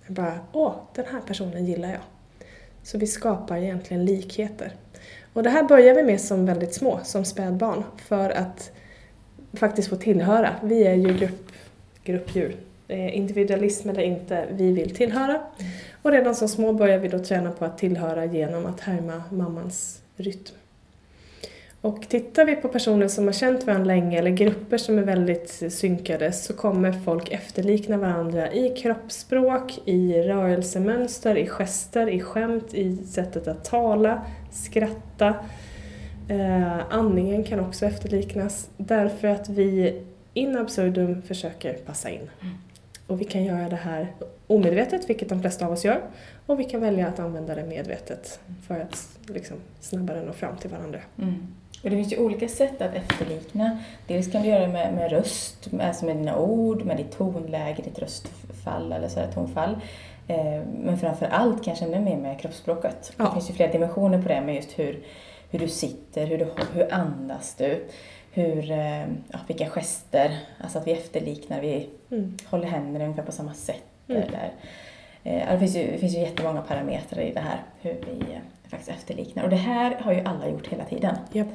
Bara, 0.07 0.39
åh, 0.51 0.73
den 0.95 1.05
här 1.11 1.21
personen 1.27 1.65
gillar 1.65 1.89
jag. 1.89 2.01
Så 2.83 2.97
vi 2.97 3.07
skapar 3.07 3.57
egentligen 3.57 4.05
likheter. 4.05 4.71
Och 5.33 5.43
det 5.43 5.49
här 5.49 5.63
börjar 5.63 5.95
vi 5.95 6.03
med 6.03 6.21
som 6.21 6.45
väldigt 6.45 6.73
små, 6.73 6.99
som 7.03 7.25
spädbarn, 7.25 7.83
för 8.07 8.29
att 8.29 8.71
faktiskt 9.53 9.89
få 9.89 9.95
tillhöra. 9.95 10.55
Vi 10.63 10.83
är 10.83 10.93
ju 10.93 11.17
grupp, 11.17 11.51
gruppdjur. 12.03 12.55
Individualism 12.88 13.89
eller 13.89 14.01
inte, 14.01 14.47
vi 14.51 14.71
vill 14.71 14.95
tillhöra. 14.95 15.41
Och 16.01 16.12
redan 16.12 16.35
som 16.35 16.47
små 16.47 16.73
börjar 16.73 16.99
vi 16.99 17.07
då 17.07 17.19
träna 17.19 17.51
på 17.51 17.65
att 17.65 17.77
tillhöra 17.77 18.25
genom 18.25 18.65
att 18.65 18.79
härma 18.79 19.23
mammans 19.31 20.01
rytm. 20.15 20.55
Och 21.81 22.09
tittar 22.09 22.45
vi 22.45 22.55
på 22.55 22.67
personer 22.67 23.07
som 23.07 23.25
har 23.25 23.33
känt 23.33 23.67
varandra 23.67 23.85
länge 23.85 24.19
eller 24.19 24.31
grupper 24.31 24.77
som 24.77 24.97
är 24.97 25.03
väldigt 25.03 25.63
synkade 25.73 26.31
så 26.31 26.53
kommer 26.53 26.91
folk 26.91 27.31
efterlikna 27.31 27.97
varandra 27.97 28.53
i 28.53 28.69
kroppsspråk, 28.69 29.79
i 29.85 30.21
rörelsemönster, 30.21 31.38
i 31.38 31.47
gester, 31.47 32.09
i 32.09 32.19
skämt, 32.19 32.73
i 32.73 32.97
sättet 32.97 33.47
att 33.47 33.65
tala, 33.65 34.21
skratta. 34.51 35.35
Eh, 36.29 36.79
andningen 36.89 37.43
kan 37.43 37.59
också 37.59 37.85
efterliknas 37.85 38.69
därför 38.77 39.27
att 39.27 39.49
vi 39.49 40.01
in 40.33 40.57
absurdum 40.57 41.21
försöker 41.21 41.73
passa 41.73 42.09
in. 42.09 42.29
Och 43.07 43.21
vi 43.21 43.25
kan 43.25 43.43
göra 43.43 43.69
det 43.69 43.75
här 43.75 44.07
omedvetet, 44.47 45.09
vilket 45.09 45.29
de 45.29 45.41
flesta 45.41 45.65
av 45.65 45.71
oss 45.71 45.85
gör, 45.85 46.01
och 46.45 46.59
vi 46.59 46.63
kan 46.63 46.81
välja 46.81 47.07
att 47.07 47.19
använda 47.19 47.55
det 47.55 47.63
medvetet 47.63 48.39
för 48.67 48.79
att 48.79 49.07
liksom, 49.27 49.57
snabbare 49.79 50.21
nå 50.25 50.33
fram 50.33 50.57
till 50.57 50.69
varandra. 50.69 50.99
Mm. 51.17 51.47
Och 51.83 51.89
det 51.89 51.95
finns 51.95 52.13
ju 52.13 52.17
olika 52.17 52.47
sätt 52.47 52.81
att 52.81 52.95
efterlikna. 52.95 53.79
Dels 54.07 54.31
kan 54.31 54.41
du 54.41 54.47
göra 54.47 54.59
det 54.59 54.73
med, 54.73 54.93
med 54.93 55.11
röst, 55.11 55.71
med, 55.71 55.87
alltså 55.87 56.05
med 56.05 56.15
dina 56.17 56.37
ord, 56.37 56.85
med 56.85 56.97
ditt 56.97 57.11
tonläge, 57.17 57.81
ditt 57.83 57.99
röstfall 57.99 58.91
eller 58.91 59.07
sådär 59.07 59.27
tonfall. 59.33 59.77
Eh, 60.27 60.61
men 60.83 60.97
framför 60.97 61.25
allt 61.25 61.63
kanske 61.65 61.85
ännu 61.85 61.99
mer 61.99 62.17
med 62.17 62.39
kroppsspråket. 62.39 63.13
Det 63.17 63.23
Ja. 63.23 63.33
finns 63.33 63.49
ju 63.49 63.53
flera 63.53 63.71
dimensioner 63.71 64.21
på 64.21 64.27
det 64.27 64.41
med 64.41 64.55
just 64.55 64.79
hur, 64.79 64.99
hur 65.49 65.59
du 65.59 65.67
sitter, 65.67 66.25
hur, 66.27 66.38
du, 66.38 66.47
hur 66.73 66.93
andas 66.93 67.55
du, 67.55 67.85
hur, 68.31 68.71
eh, 68.71 69.01
ja, 69.31 69.39
vilka 69.47 69.69
gester, 69.69 70.38
alltså 70.63 70.79
att 70.79 70.88
vi 70.88 70.91
efterliknar, 70.91 71.62
vi 71.62 71.89
Mm. 72.12 72.38
håller 72.45 72.65
händerna 72.67 73.05
ungefär 73.05 73.23
på 73.23 73.31
samma 73.31 73.53
sätt. 73.53 73.83
Mm. 74.07 74.21
Eller, 74.21 74.51
eh, 75.23 75.39
ja, 75.39 75.51
det, 75.53 75.59
finns 75.59 75.75
ju, 75.75 75.91
det 75.91 75.97
finns 75.97 76.15
ju 76.15 76.19
jättemånga 76.19 76.62
parametrar 76.62 77.21
i 77.21 77.31
det 77.33 77.39
här, 77.39 77.59
hur 77.81 77.91
vi 77.93 78.33
eh, 78.33 78.39
faktiskt 78.69 78.89
efterliknar. 78.91 79.43
Och 79.43 79.49
det 79.49 79.55
här 79.55 79.95
har 80.01 80.13
ju 80.13 80.21
alla 80.25 80.49
gjort 80.49 80.67
hela 80.67 80.85
tiden. 80.85 81.15
Japp. 81.31 81.47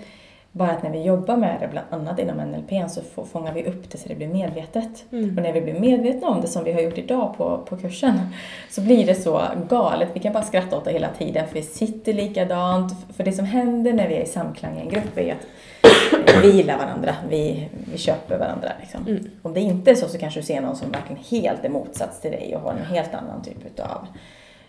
Bara 0.56 0.70
att 0.70 0.82
när 0.82 0.90
vi 0.90 1.02
jobbar 1.02 1.36
med 1.36 1.60
det, 1.60 1.68
bland 1.68 1.86
annat 1.90 2.18
inom 2.18 2.36
NLP, 2.36 2.90
så 2.90 3.02
få- 3.02 3.24
fångar 3.24 3.52
vi 3.52 3.64
upp 3.64 3.90
det 3.90 3.98
så 3.98 4.08
det 4.08 4.14
blir 4.14 4.28
medvetet. 4.28 5.04
Mm. 5.12 5.36
Och 5.36 5.42
när 5.42 5.52
vi 5.52 5.60
blir 5.60 5.80
medvetna 5.80 6.28
om 6.28 6.40
det, 6.40 6.46
som 6.46 6.64
vi 6.64 6.72
har 6.72 6.80
gjort 6.80 6.98
idag 6.98 7.34
på, 7.36 7.58
på 7.68 7.76
kursen, 7.76 8.14
så 8.70 8.80
blir 8.80 9.06
det 9.06 9.14
så 9.14 9.42
galet. 9.68 10.08
Vi 10.12 10.20
kan 10.20 10.32
bara 10.32 10.42
skratta 10.42 10.76
åt 10.76 10.84
det 10.84 10.92
hela 10.92 11.08
tiden, 11.08 11.46
för 11.48 11.54
vi 11.54 11.62
sitter 11.62 12.12
likadant. 12.12 12.92
För 13.16 13.24
det 13.24 13.32
som 13.32 13.44
händer 13.44 13.92
när 13.92 14.08
vi 14.08 14.14
är 14.14 14.22
i 14.22 14.26
samklang 14.26 14.78
i 14.78 14.80
en 14.80 14.88
grupp 14.88 15.18
är 15.18 15.32
att 15.32 15.46
vi 16.42 16.50
gillar 16.50 16.78
varandra, 16.78 17.16
vi, 17.28 17.68
vi 17.92 17.98
köper 17.98 18.38
varandra. 18.38 18.68
Liksom. 18.80 19.06
Mm. 19.06 19.30
Om 19.42 19.54
det 19.54 19.60
inte 19.60 19.90
är 19.90 19.94
så, 19.94 20.08
så 20.08 20.18
kanske 20.18 20.40
du 20.40 20.46
ser 20.46 20.60
någon 20.60 20.76
som 20.76 20.90
verkligen 20.90 21.22
helt 21.30 21.64
är 21.64 21.68
motsats 21.68 22.20
till 22.20 22.30
dig 22.30 22.56
och 22.56 22.62
har 22.62 22.70
en 22.70 22.86
helt 22.86 23.14
annan 23.14 23.42
typ 23.42 23.66
utav 23.66 24.06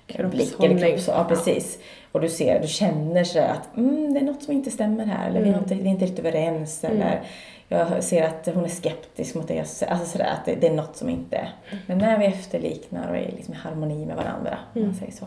blick 0.07 0.63
eller 0.63 0.77
kropps... 0.87 1.07
Ja, 1.07 1.25
precis. 1.29 1.79
Och 2.11 2.21
du 2.21 2.29
ser, 2.29 2.59
du 2.61 2.67
känner 2.67 3.23
så 3.23 3.39
att 3.39 3.77
mm, 3.77 4.13
det 4.13 4.19
är 4.19 4.23
något 4.23 4.43
som 4.43 4.53
inte 4.53 4.71
stämmer 4.71 5.05
här, 5.05 5.29
eller 5.29 5.39
vi, 5.41 5.49
har 5.49 5.57
Mm. 5.57 5.63
inte, 5.63 5.75
vi 5.75 5.89
är 5.89 5.91
inte 5.91 6.05
riktigt 6.05 6.19
överens, 6.25 6.83
Mm. 6.83 6.97
eller 6.97 7.21
jag 7.67 8.03
ser 8.03 8.23
att 8.23 8.49
hon 8.53 8.63
är 8.65 8.69
skeptisk 8.69 9.35
mot 9.35 9.47
det 9.47 9.55
jag 9.55 9.67
säger. 9.67 9.91
Alltså 9.91 10.05
sådär, 10.07 10.29
att 10.39 10.45
det, 10.45 10.55
det 10.55 10.67
är 10.67 10.73
något 10.73 10.95
som 10.95 11.09
inte... 11.09 11.47
Men 11.85 11.97
när 11.97 12.17
vi 12.19 12.25
efterliknar 12.25 13.09
och 13.09 13.17
är 13.17 13.31
liksom 13.35 13.53
i 13.53 13.57
harmoni 13.57 14.05
med 14.05 14.15
varandra, 14.15 14.57
Mm. 14.75 14.87
man 14.87 14.95
säger 14.97 15.11
så. 15.11 15.25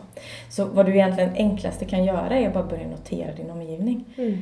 Så 0.49 0.65
vad 0.65 0.85
du 0.85 0.93
egentligen 0.93 1.33
enklaste 1.35 1.85
kan 1.85 2.03
göra 2.03 2.35
är 2.37 2.47
att 2.47 2.53
bara 2.53 2.63
börja 2.63 2.87
notera 2.87 3.31
din 3.35 3.49
omgivning. 3.49 4.05
Mm. 4.17 4.41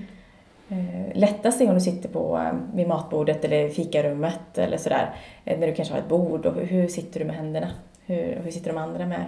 Eh, 0.70 1.16
lättast 1.18 1.62
är 1.62 1.68
om 1.70 1.74
du 1.76 1.82
sitter 1.82 2.10
på, 2.10 2.38
eh, 2.38 2.76
vid 2.76 2.88
matbordet 2.88 3.46
eller 3.46 3.70
fikarummet 3.70 4.58
eller 4.58 4.78
sådär. 4.78 5.16
Eh, 5.46 5.60
när 5.60 5.68
du 5.68 5.74
kanske 5.74 5.94
har 5.94 6.00
ett 6.02 6.10
bord 6.10 6.46
och 6.46 6.54
hur, 6.56 6.66
hur 6.66 6.88
sitter 6.88 7.20
du 7.20 7.26
med 7.26 7.36
händerna? 7.36 7.68
Hur, 8.06 8.40
hur 8.44 8.52
sitter 8.52 8.74
de 8.74 8.78
andra 8.80 9.06
med? 9.06 9.26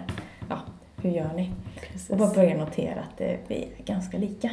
Ja, 0.49 0.55
hur 1.01 1.09
gör 1.09 1.29
ni? 1.35 1.51
Precis. 1.91 2.09
Och 2.09 2.17
bara 2.17 2.33
börja 2.33 2.57
notera 2.57 2.99
att 2.99 3.21
vi 3.47 3.55
är 3.79 3.83
ganska 3.85 4.17
lika. 4.17 4.49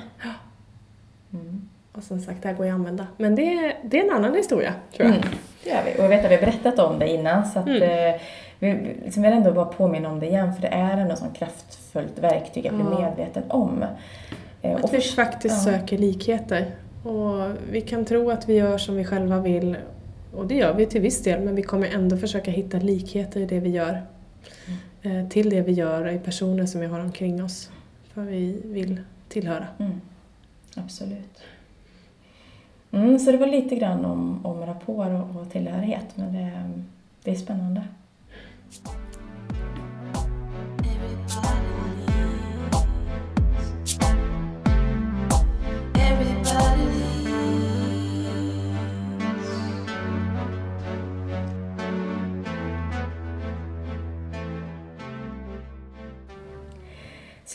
Mm. 1.32 1.68
Och 1.92 2.02
som 2.02 2.20
sagt, 2.20 2.42
det 2.42 2.48
här 2.48 2.54
går 2.54 2.66
ju 2.66 2.72
att 2.72 2.78
använda. 2.78 3.06
Men 3.16 3.34
det, 3.34 3.76
det 3.84 3.98
är 4.00 4.04
en 4.04 4.10
annan 4.10 4.34
historia, 4.34 4.74
tror 4.96 5.08
jag. 5.08 5.16
Mm, 5.16 5.28
det 5.64 5.70
gör 5.70 5.82
vi. 5.84 5.98
Och 6.00 6.04
jag 6.04 6.08
vet 6.08 6.24
att 6.24 6.30
vi 6.30 6.34
har 6.34 6.42
berättat 6.42 6.78
om 6.78 6.98
det 6.98 7.08
innan 7.08 7.46
så 7.46 7.58
att 7.58 7.66
Mm. 7.66 7.82
eh, 7.82 8.20
vi 8.58 8.72
vi 8.72 8.96
liksom 9.04 9.22
vill 9.22 9.32
ändå 9.32 9.52
bara 9.52 9.64
påminna 9.64 10.08
om 10.10 10.20
det 10.20 10.26
igen 10.26 10.54
för 10.54 10.62
det 10.62 10.68
är 10.68 10.96
ändå 10.98 11.14
ett 11.14 11.34
kraftfullt 11.38 12.18
verktyg 12.18 12.66
att 12.66 12.74
bli 12.74 12.84
Ja. 12.90 13.00
medveten 13.00 13.42
om. 13.48 13.84
Eh, 14.62 14.76
Att 14.76 14.92
vi 14.92 14.96
först- 14.96 15.14
faktiskt 15.14 15.66
ja. 15.66 15.72
söker 15.72 15.98
likheter. 15.98 16.66
Och 17.02 17.50
vi 17.70 17.80
kan 17.80 18.04
tro 18.04 18.30
att 18.30 18.48
vi 18.48 18.54
gör 18.54 18.78
som 18.78 18.96
vi 18.96 19.04
själva 19.04 19.40
vill, 19.40 19.76
och 20.34 20.46
det 20.46 20.54
gör 20.54 20.74
vi 20.74 20.86
till 20.86 21.00
viss 21.00 21.22
del, 21.22 21.40
men 21.40 21.54
vi 21.54 21.62
kommer 21.62 21.94
ändå 21.94 22.16
försöka 22.16 22.50
hitta 22.50 22.78
likheter 22.78 23.40
i 23.40 23.46
det 23.46 23.60
vi 23.60 23.70
gör. 23.70 24.02
Eh, 24.66 24.74
Eh, 25.06 25.28
till 25.28 25.50
det 25.50 25.62
vi 25.62 25.72
gör 25.72 26.08
i 26.08 26.18
personer 26.18 26.66
som 26.66 26.80
vi 26.80 26.86
har 26.86 27.00
omkring 27.00 27.44
oss. 27.44 27.70
För 28.08 28.22
vi 28.22 28.60
vill 28.64 29.00
tillhöra. 29.28 29.66
Mm. 29.78 30.00
Absolut. 30.76 31.42
Mm, 32.90 33.18
så 33.18 33.32
det 33.32 33.38
var 33.38 33.46
lite 33.46 33.76
grann 33.76 34.04
om, 34.04 34.46
om 34.46 34.66
rapport 34.66 35.06
och, 35.06 35.40
och 35.40 35.50
tillhörighet, 35.50 36.16
men 36.16 36.32
det, 36.32 36.70
det 37.22 37.30
är 37.30 37.34
spännande. 37.34 37.82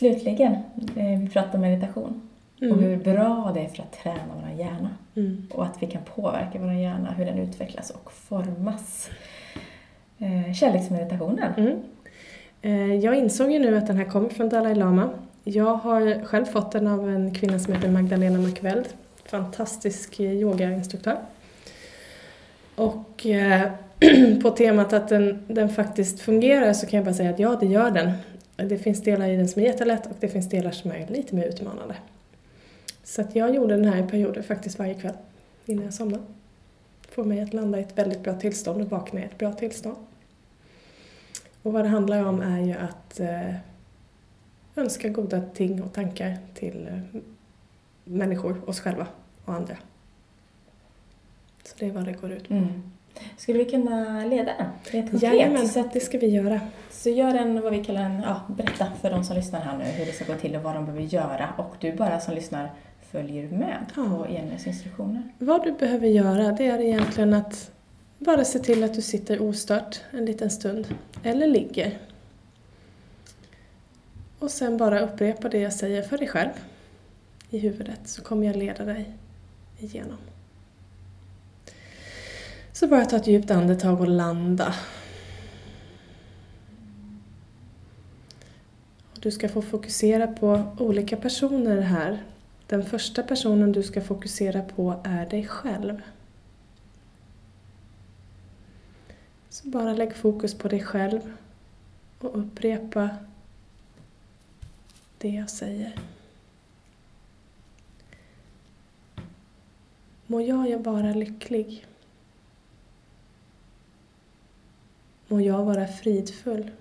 Slutligen, 0.01 0.51
eh, 0.95 1.19
vi 1.19 1.29
pratade 1.33 1.55
om 1.55 1.61
meditation 1.61 2.21
och 2.57 2.63
Mm. 2.63 2.79
hur 2.79 2.97
bra 2.97 3.51
det 3.53 3.59
är 3.61 3.67
för 3.67 3.83
att 3.83 3.91
träna 4.03 4.33
vår 4.41 4.59
hjärna 4.59 4.89
Mm. 5.15 5.47
och 5.51 5.65
att 5.65 5.77
vi 5.83 5.87
kan 5.87 6.01
påverka 6.15 6.59
vår 6.59 6.73
hjärna, 6.73 7.13
hur 7.17 7.25
den 7.25 7.37
utvecklas 7.39 7.89
och 7.89 8.11
formas. 8.13 9.09
Eh, 10.17 10.53
Kärleksmeditationen. 10.53 11.53
Mm. 11.57 11.79
Eh, 12.61 12.95
Jag 12.95 13.15
insåg 13.17 13.51
ju 13.51 13.59
nu 13.59 13.77
att 13.77 13.87
den 13.87 13.97
här 13.97 14.05
kommer 14.05 14.29
från 14.29 14.49
Dalai 14.49 14.75
Lama. 14.75 15.09
Jag 15.43 15.75
har 15.75 16.25
själv 16.25 16.45
fått 16.45 16.71
den 16.71 16.87
av 16.87 17.09
en 17.09 17.33
kvinna 17.33 17.59
som 17.59 17.73
heter 17.73 17.89
Magdalena 17.89 18.39
McVeld. 18.39 18.85
Fantastisk 19.25 20.19
yogainstruktör. 20.19 21.17
Och 22.75 23.25
på 24.43 24.49
temat 24.49 24.93
att 24.93 25.09
den, 25.09 25.43
den 25.47 25.69
faktiskt 25.69 26.19
fungerar 26.19 26.73
så 26.73 26.87
kan 26.87 26.97
jag 26.97 27.05
bara 27.05 27.13
säga 27.15 27.29
att 27.29 27.39
ja, 27.39 27.57
det 27.59 27.65
gör 27.65 27.91
den. 27.91 28.11
Det 28.69 28.77
finns 28.77 29.01
delar 29.01 29.29
i 29.29 29.35
den 29.35 29.47
som 29.47 29.61
är 29.61 29.65
jättelätt 29.65 30.05
och 30.05 30.15
det 30.19 30.27
finns 30.27 30.49
delar 30.49 30.71
som 30.71 30.91
är 30.91 31.07
lite 31.07 31.35
mer 31.35 31.45
utmanande. 31.45 31.95
Så 33.03 33.21
att 33.21 33.35
jag 33.35 33.55
gjorde 33.55 33.75
den 33.75 33.85
här 33.85 34.03
i 34.03 34.07
perioder 34.07 34.41
faktiskt 34.41 34.79
varje 34.79 34.93
kväll 34.93 35.17
innan 35.65 35.85
jag 35.85 35.93
somnade. 35.93 36.23
Får 37.09 37.23
mig 37.23 37.41
att 37.41 37.53
landa 37.53 37.79
i 37.79 37.81
ett 37.81 37.97
väldigt 37.97 38.23
bra 38.23 38.33
tillstånd 38.33 38.81
och 38.81 38.89
vakna 38.89 39.19
i 39.19 39.23
ett 39.23 39.37
bra 39.37 39.53
tillstånd. 39.53 39.97
Och 41.61 41.73
vad 41.73 41.85
det 41.85 41.89
handlar 41.89 42.25
om 42.25 42.41
är 42.41 42.61
ju 42.61 42.73
att 42.73 43.19
eh, 43.19 43.55
önska 44.75 45.09
goda 45.09 45.41
ting 45.53 45.83
och 45.83 45.93
tankar 45.93 46.37
till 46.53 46.87
eh, 46.87 47.21
människor, 48.03 48.69
oss 48.69 48.79
själva 48.79 49.07
och 49.45 49.53
andra. 49.53 49.77
Så 51.63 51.75
det 51.79 51.85
är 51.85 51.91
vad 51.91 52.05
det 52.05 52.13
går 52.13 52.31
ut 52.31 52.47
på. 52.47 52.53
Mm. 52.53 52.91
Skulle 53.37 53.57
vi 53.57 53.65
kunna 53.65 54.25
leda 54.25 54.53
den? 54.57 54.67
Rent 54.83 55.11
konkret? 55.11 55.33
Jajamän, 55.33 55.67
Så, 55.67 55.79
att, 55.79 55.93
det 55.93 55.99
ska 55.99 56.17
vi 56.17 56.27
göra. 56.27 56.59
så 56.91 57.09
gör 57.09 57.35
en, 57.35 57.61
vad 57.61 57.71
vi 57.71 57.83
kallar 57.85 58.01
en, 58.01 58.21
ja, 58.21 58.41
berätta 58.47 58.87
för 59.01 59.09
de 59.09 59.23
som 59.23 59.35
lyssnar 59.35 59.59
här 59.61 59.77
nu 59.77 59.83
hur 59.83 60.05
det 60.05 60.11
ska 60.11 60.25
gå 60.33 60.35
till 60.39 60.55
och 60.55 60.63
vad 60.63 60.75
de 60.75 60.85
behöver 60.85 61.05
göra. 61.05 61.49
Och 61.57 61.75
du 61.79 61.93
bara 61.95 62.19
som 62.19 62.33
lyssnar 62.35 62.71
följer 63.11 63.49
med 63.49 63.85
Ja. 63.95 64.03
på 64.03 64.27
Jennys 64.33 64.67
instruktioner. 64.67 65.23
Vad 65.39 65.63
du 65.63 65.71
behöver 65.71 66.07
göra 66.07 66.51
det 66.51 66.67
är 66.67 66.79
egentligen 66.81 67.33
att 67.33 67.71
bara 68.19 68.45
se 68.45 68.59
till 68.59 68.83
att 68.83 68.93
du 68.93 69.01
sitter 69.01 69.41
ostört 69.41 70.01
en 70.11 70.25
liten 70.25 70.49
stund, 70.49 70.87
eller 71.23 71.47
ligger. 71.47 71.97
Och 74.39 74.51
sen 74.51 74.77
bara 74.77 74.99
upprepa 74.99 75.49
det 75.49 75.59
jag 75.59 75.73
säger 75.73 76.01
för 76.01 76.17
dig 76.17 76.27
själv 76.27 76.49
i 77.49 77.57
huvudet 77.57 77.99
så 78.05 78.21
kommer 78.21 78.47
jag 78.47 78.55
leda 78.55 78.83
dig 78.85 79.09
igenom. 79.79 80.17
Så 82.81 82.87
bara 82.87 83.05
ta 83.05 83.15
ett 83.15 83.27
djupt 83.27 83.51
andetag 83.51 84.01
och 84.01 84.07
landa. 84.07 84.75
Du 89.19 89.31
ska 89.31 89.49
få 89.49 89.61
fokusera 89.61 90.27
på 90.27 90.75
olika 90.77 91.17
personer 91.17 91.81
här. 91.81 92.23
Den 92.67 92.85
första 92.85 93.23
personen 93.23 93.71
du 93.71 93.83
ska 93.83 94.01
fokusera 94.01 94.61
på 94.61 95.01
är 95.03 95.25
dig 95.25 95.47
själv. 95.47 96.01
Så 99.49 99.67
bara 99.67 99.93
lägg 99.93 100.15
fokus 100.15 100.53
på 100.53 100.67
dig 100.67 100.83
själv 100.83 101.33
och 102.19 102.39
upprepa 102.39 103.09
det 105.17 105.29
jag 105.29 105.49
säger. 105.49 105.95
Må 110.27 110.41
jag 110.41 110.83
vara 110.83 111.13
lycklig. 111.13 111.85
Må 115.31 115.39
jag 115.41 115.65
vara 115.65 115.87
fridfull. 115.87 116.71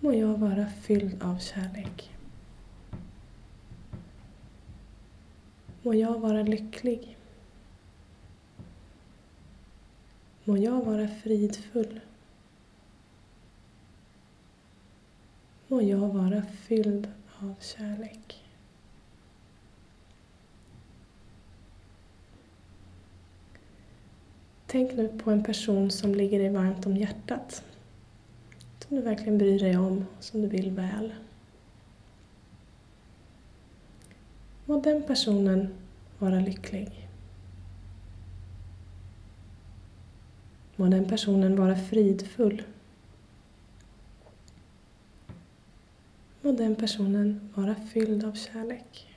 Må 0.00 0.12
jag 0.12 0.38
vara 0.38 0.66
fylld 0.66 1.22
av 1.22 1.38
kärlek. 1.38 2.16
Må 5.82 5.94
jag 5.94 6.18
vara 6.18 6.42
lycklig. 6.42 7.16
Må 10.44 10.56
jag 10.56 10.84
vara 10.84 11.08
fridfull. 11.08 12.00
Må 15.68 15.82
jag 15.82 16.08
vara 16.08 16.42
fylld 16.42 17.08
av 17.40 17.54
kärlek. 17.60 18.43
Tänk 24.74 24.96
nu 24.96 25.08
på 25.08 25.30
en 25.30 25.42
person 25.42 25.90
som 25.90 26.14
ligger 26.14 26.38
dig 26.38 26.48
varmt 26.50 26.86
om 26.86 26.96
hjärtat. 26.96 27.64
Som 28.78 28.96
du 28.96 29.02
verkligen 29.02 29.38
bryr 29.38 29.58
dig 29.58 29.76
om, 29.78 30.06
som 30.20 30.42
du 30.42 30.48
vill 30.48 30.70
väl. 30.70 31.14
Må 34.64 34.80
den 34.80 35.02
personen 35.02 35.74
vara 36.18 36.40
lycklig. 36.40 37.08
Må 40.76 40.86
den 40.86 41.08
personen 41.08 41.56
vara 41.56 41.76
fridfull. 41.76 42.62
Må 46.40 46.52
den 46.52 46.76
personen 46.76 47.50
vara 47.54 47.74
fylld 47.74 48.24
av 48.24 48.32
kärlek. 48.32 49.13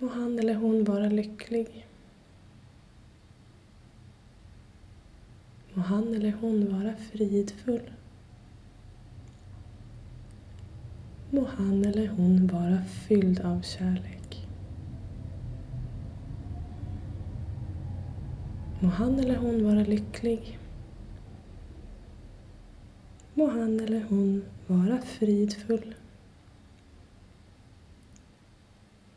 Må 0.00 0.08
han 0.08 0.38
eller 0.38 0.54
hon 0.54 0.84
vara 0.84 1.08
lycklig. 1.08 1.86
Må 5.74 5.82
han 5.82 6.14
eller 6.14 6.32
hon 6.40 6.62
vara 6.72 6.94
fridfull. 6.96 7.90
Må 11.30 11.44
han 11.44 11.84
eller 11.84 12.08
hon 12.16 12.46
vara 12.46 12.80
fylld 12.84 13.40
av 13.40 13.60
kärlek. 13.62 14.40
Må 18.80 18.88
han 18.88 19.18
eller 19.18 19.36
hon 19.36 19.64
vara 19.64 19.84
lycklig. 19.84 20.58
Må 23.34 23.50
han 23.50 23.80
eller 23.80 24.04
hon 24.08 24.44
vara 24.66 25.02
fridfull. 25.18 25.94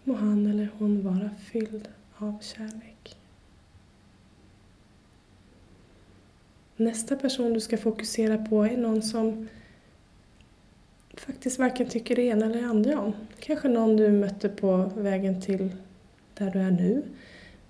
Må 0.03 0.13
han 0.13 0.47
eller 0.47 0.69
hon 0.77 1.01
vara 1.03 1.29
fylld 1.51 1.87
av 2.17 2.39
kärlek. 2.41 3.17
Nästa 6.75 7.15
person 7.15 7.53
du 7.53 7.59
ska 7.59 7.77
fokusera 7.77 8.37
på 8.37 8.65
är 8.65 8.77
någon 8.77 9.01
som 9.01 9.47
faktiskt 11.13 11.59
varken 11.59 11.89
tycker 11.89 12.15
det 12.15 12.21
ena 12.21 12.45
eller 12.45 12.61
det 12.61 12.67
andra 12.67 12.99
om. 12.99 13.13
Kanske 13.39 13.67
någon 13.67 13.95
du 13.95 14.11
mötte 14.11 14.49
på 14.49 14.91
vägen 14.97 15.41
till 15.41 15.71
där 16.33 16.51
du 16.51 16.59
är 16.59 16.71
nu. 16.71 17.03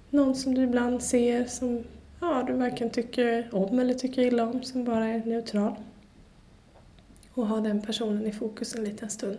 Någon 0.10 0.36
som 0.36 0.56
du 0.56 0.64
ibland 0.64 1.04
ser 1.04 1.46
som 1.46 1.84
ja, 2.20 2.44
du 2.48 2.54
varken 2.54 2.90
tycker 2.90 3.50
om 3.52 3.80
eller 3.80 3.94
tycker 3.94 4.22
illa 4.22 4.48
om, 4.48 4.64
som 4.64 4.84
bara 4.84 5.08
är 5.08 5.26
neutral. 5.26 5.76
Och 7.34 7.48
ha 7.48 7.60
den 7.60 7.82
personen 7.82 8.26
i 8.26 8.32
fokus 8.32 8.76
en 8.76 8.84
liten 8.84 9.10
stund. 9.10 9.38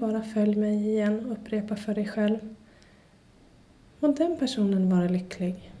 Bara 0.00 0.22
följ 0.22 0.56
mig 0.56 0.88
igen 0.88 1.26
och 1.26 1.32
upprepa 1.32 1.76
för 1.76 1.94
dig 1.94 2.08
själv. 2.08 2.38
Må 4.00 4.08
den 4.12 4.38
personen 4.38 4.90
vara 4.90 5.08
lycklig. 5.08 5.72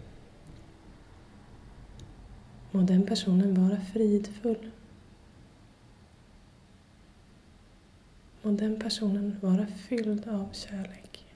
Må 2.70 2.80
den 2.80 3.06
personen 3.06 3.68
vara 3.68 3.80
fridfull. 3.80 4.70
Må 8.42 8.50
den 8.50 8.80
personen 8.80 9.36
vara 9.40 9.66
fylld 9.66 10.28
av 10.28 10.48
kärlek. 10.52 11.26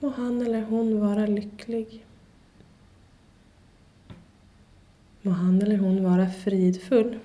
Må 0.00 0.08
han 0.08 0.42
eller 0.42 0.62
hon 0.62 1.00
vara 1.00 1.26
lycklig. 1.26 2.04
Må 5.22 5.30
han 5.30 5.62
eller 5.62 5.76
hon 5.76 6.04
vara 6.04 6.30
fridfull. 6.30 7.18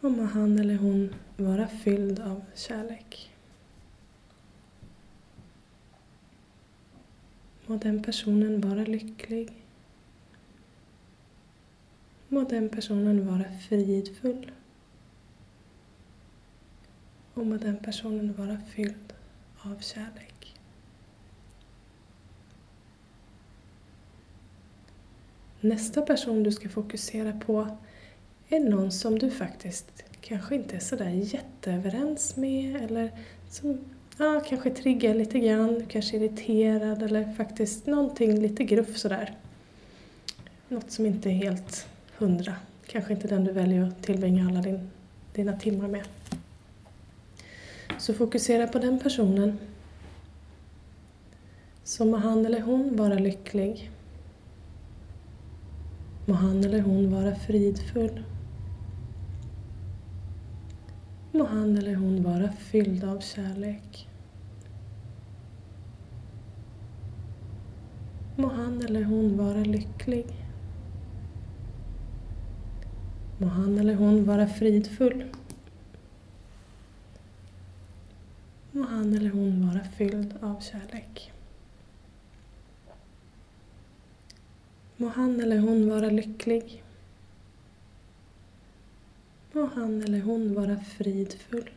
Och 0.00 0.12
må 0.12 0.24
han 0.24 0.58
eller 0.58 0.76
hon 0.76 1.14
vara 1.36 1.68
fylld 1.68 2.20
av 2.20 2.42
kärlek. 2.54 3.34
Må 7.66 7.76
den 7.76 8.02
personen 8.02 8.60
vara 8.60 8.84
lycklig. 8.84 9.52
Må 12.28 12.44
den 12.44 12.68
personen 12.68 13.26
vara 13.26 13.44
fridfull. 13.68 14.50
Och 17.34 17.46
må 17.46 17.56
den 17.56 17.76
personen 17.76 18.34
vara 18.38 18.58
fylld 18.74 19.12
av 19.58 19.80
kärlek. 19.80 20.57
Nästa 25.68 26.02
person 26.02 26.42
du 26.42 26.52
ska 26.52 26.68
fokusera 26.68 27.32
på 27.32 27.68
är 28.48 28.60
någon 28.60 28.92
som 28.92 29.18
du 29.18 29.30
faktiskt 29.30 30.04
kanske 30.20 30.54
inte 30.54 30.76
är 30.76 30.80
sådär 30.80 31.08
jätteöverens 31.08 32.36
med 32.36 32.84
eller 32.84 33.10
som 33.50 33.78
ja, 34.18 34.42
kanske 34.48 34.70
triggar 34.70 35.14
lite 35.14 35.38
grann, 35.38 35.86
kanske 35.88 36.16
är 36.16 36.20
irriterad 36.20 37.02
eller 37.02 37.32
faktiskt 37.32 37.86
någonting 37.86 38.40
lite 38.40 38.64
gruff 38.64 38.96
sådär. 38.96 39.34
Något 40.68 40.90
som 40.90 41.06
inte 41.06 41.28
är 41.28 41.34
helt 41.34 41.86
hundra. 42.18 42.54
Kanske 42.86 43.12
inte 43.12 43.28
den 43.28 43.44
du 43.44 43.52
väljer 43.52 43.84
att 43.84 44.02
tillbringa 44.02 44.46
alla 44.48 44.60
din, 44.60 44.90
dina 45.34 45.56
timmar 45.56 45.88
med. 45.88 46.04
Så 47.98 48.14
fokusera 48.14 48.66
på 48.66 48.78
den 48.78 48.98
personen. 48.98 49.58
Så 51.84 52.04
må 52.04 52.16
han 52.16 52.46
eller 52.46 52.60
hon 52.60 52.96
vara 52.96 53.14
lycklig. 53.14 53.90
Må 56.28 56.34
han 56.34 56.64
eller 56.64 56.80
hon 56.80 57.10
vara 57.10 57.34
fridfull. 57.34 58.24
Må 61.32 61.44
han 61.44 61.76
eller 61.76 61.94
hon 61.94 62.22
vara 62.22 62.50
fylld 62.52 63.04
av 63.04 63.20
kärlek. 63.20 64.08
Må 68.36 68.48
han 68.48 68.82
eller 68.82 69.04
hon 69.04 69.36
vara 69.38 69.64
lycklig. 69.64 70.26
Må 73.38 73.46
han 73.46 73.78
eller 73.78 73.94
hon 73.94 74.24
vara 74.24 74.46
fridfull. 74.46 75.24
Må 78.72 78.84
han 78.84 79.14
eller 79.14 79.30
hon 79.30 79.66
vara 79.66 79.84
fylld 79.96 80.34
av 80.42 80.60
kärlek. 80.60 81.32
Må 85.00 85.08
han 85.08 85.40
eller 85.40 85.58
hon 85.58 85.88
vara 85.88 86.10
lycklig. 86.10 86.82
Må 89.52 89.66
han 89.66 90.02
eller 90.02 90.20
hon 90.20 90.54
vara 90.54 90.76
fridfull. 90.76 91.70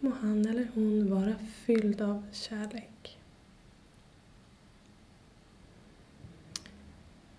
Må 0.00 0.10
han 0.10 0.46
eller 0.46 0.68
hon 0.74 1.10
vara 1.10 1.34
fylld 1.66 2.00
av 2.00 2.22
kärlek. 2.32 3.18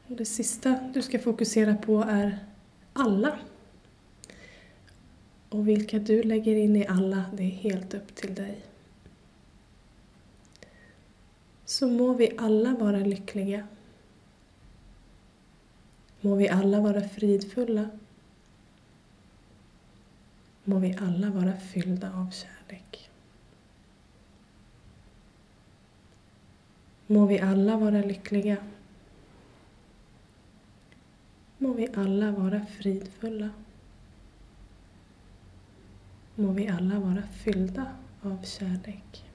Och 0.07 0.15
det 0.15 0.25
sista 0.25 0.79
du 0.93 1.01
ska 1.01 1.19
fokusera 1.19 1.75
på 1.75 2.01
är 2.01 2.39
alla. 2.93 3.39
Och 5.49 5.67
vilka 5.67 5.99
du 5.99 6.23
lägger 6.23 6.55
in 6.55 6.75
i 6.75 6.87
alla, 6.87 7.25
det 7.33 7.43
är 7.43 7.47
helt 7.47 7.93
upp 7.93 8.15
till 8.15 8.35
dig. 8.35 8.72
Så 11.73 11.87
må 11.87 12.13
vi 12.13 12.31
alla 12.37 12.73
vara 12.73 12.99
lyckliga. 12.99 13.67
Må 16.21 16.35
vi 16.35 16.49
alla 16.49 16.81
vara 16.81 17.01
fridfulla. 17.01 17.85
Må 20.63 20.79
vi 20.79 20.91
alla 21.01 21.29
vara 21.29 21.53
fyllda 21.57 22.11
av 22.13 22.29
kärlek. 22.31 23.09
Må 27.07 27.25
vi 27.25 27.39
alla 27.39 27.77
vara 27.77 28.05
lyckliga. 28.05 28.57
Må 31.57 31.73
vi 31.73 31.89
alla 31.95 32.31
vara 32.31 32.65
fridfulla. 32.65 33.49
Må 36.35 36.51
vi 36.51 36.67
alla 36.67 36.99
vara 36.99 37.27
fyllda 37.43 37.95
av 38.21 38.43
kärlek. 38.45 39.32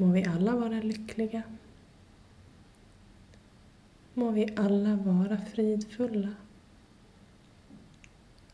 Må 0.00 0.06
vi 0.06 0.24
alla 0.24 0.56
vara 0.56 0.80
lyckliga. 0.80 1.42
Må 4.14 4.30
vi 4.30 4.54
alla 4.56 4.96
vara 4.96 5.38
fridfulla. 5.54 6.34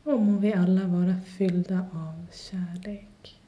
Och 0.03 0.21
må 0.21 0.39
vi 0.39 0.53
alla 0.53 0.87
vara 0.87 1.21
fyllda 1.21 1.79
av 1.93 2.27
kärlek. 2.33 3.41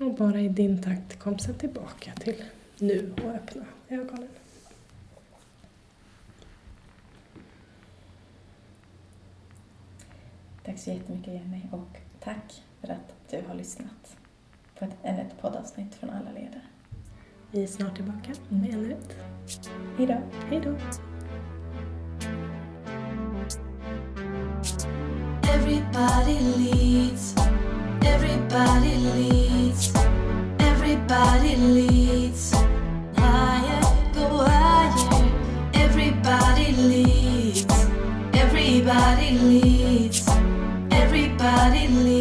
Och 0.00 0.14
bara 0.14 0.40
i 0.40 0.48
din 0.48 0.82
takt 0.82 1.18
kom 1.18 1.38
sen 1.38 1.54
tillbaka 1.54 2.12
till 2.12 2.44
nu 2.78 3.12
och 3.12 3.30
öppna 3.30 3.64
ögonen. 3.88 4.28
Tack 10.66 10.78
så 10.78 10.90
jättemycket 10.90 11.34
Jenny 11.34 11.60
och 11.70 11.98
tack 12.20 12.62
för 12.80 12.88
att 12.88 13.30
du 13.30 13.42
har 13.48 13.54
lyssnat 13.54 14.16
på 14.78 14.84
ett, 14.84 14.96
ännu 15.02 15.20
ett 15.20 15.40
poddavsnitt 15.40 15.94
från 15.94 16.10
alla 16.10 16.30
ledare. 16.30 16.60
Vi 17.50 17.62
är 17.62 17.66
snart 17.66 17.96
tillbaka 17.96 18.32
med 18.48 18.74
ännu 18.74 18.92
ett. 18.92 19.16
Hej 19.98 20.06
då! 20.06 20.22
Hej 20.50 20.60
då! 20.64 20.76
Everybody 25.50 26.40
leads. 26.56 27.34
Everybody 28.04 28.94
leads. 28.96 29.94
Everybody 30.58 31.56
leads. 31.56 32.52
Higher, 33.16 33.82
go 34.14 34.44
higher. 34.44 35.30
Everybody 35.74 36.72
leads. 36.72 37.66
Everybody 38.34 39.38
leads. 39.38 39.75
suddenly 41.66 42.15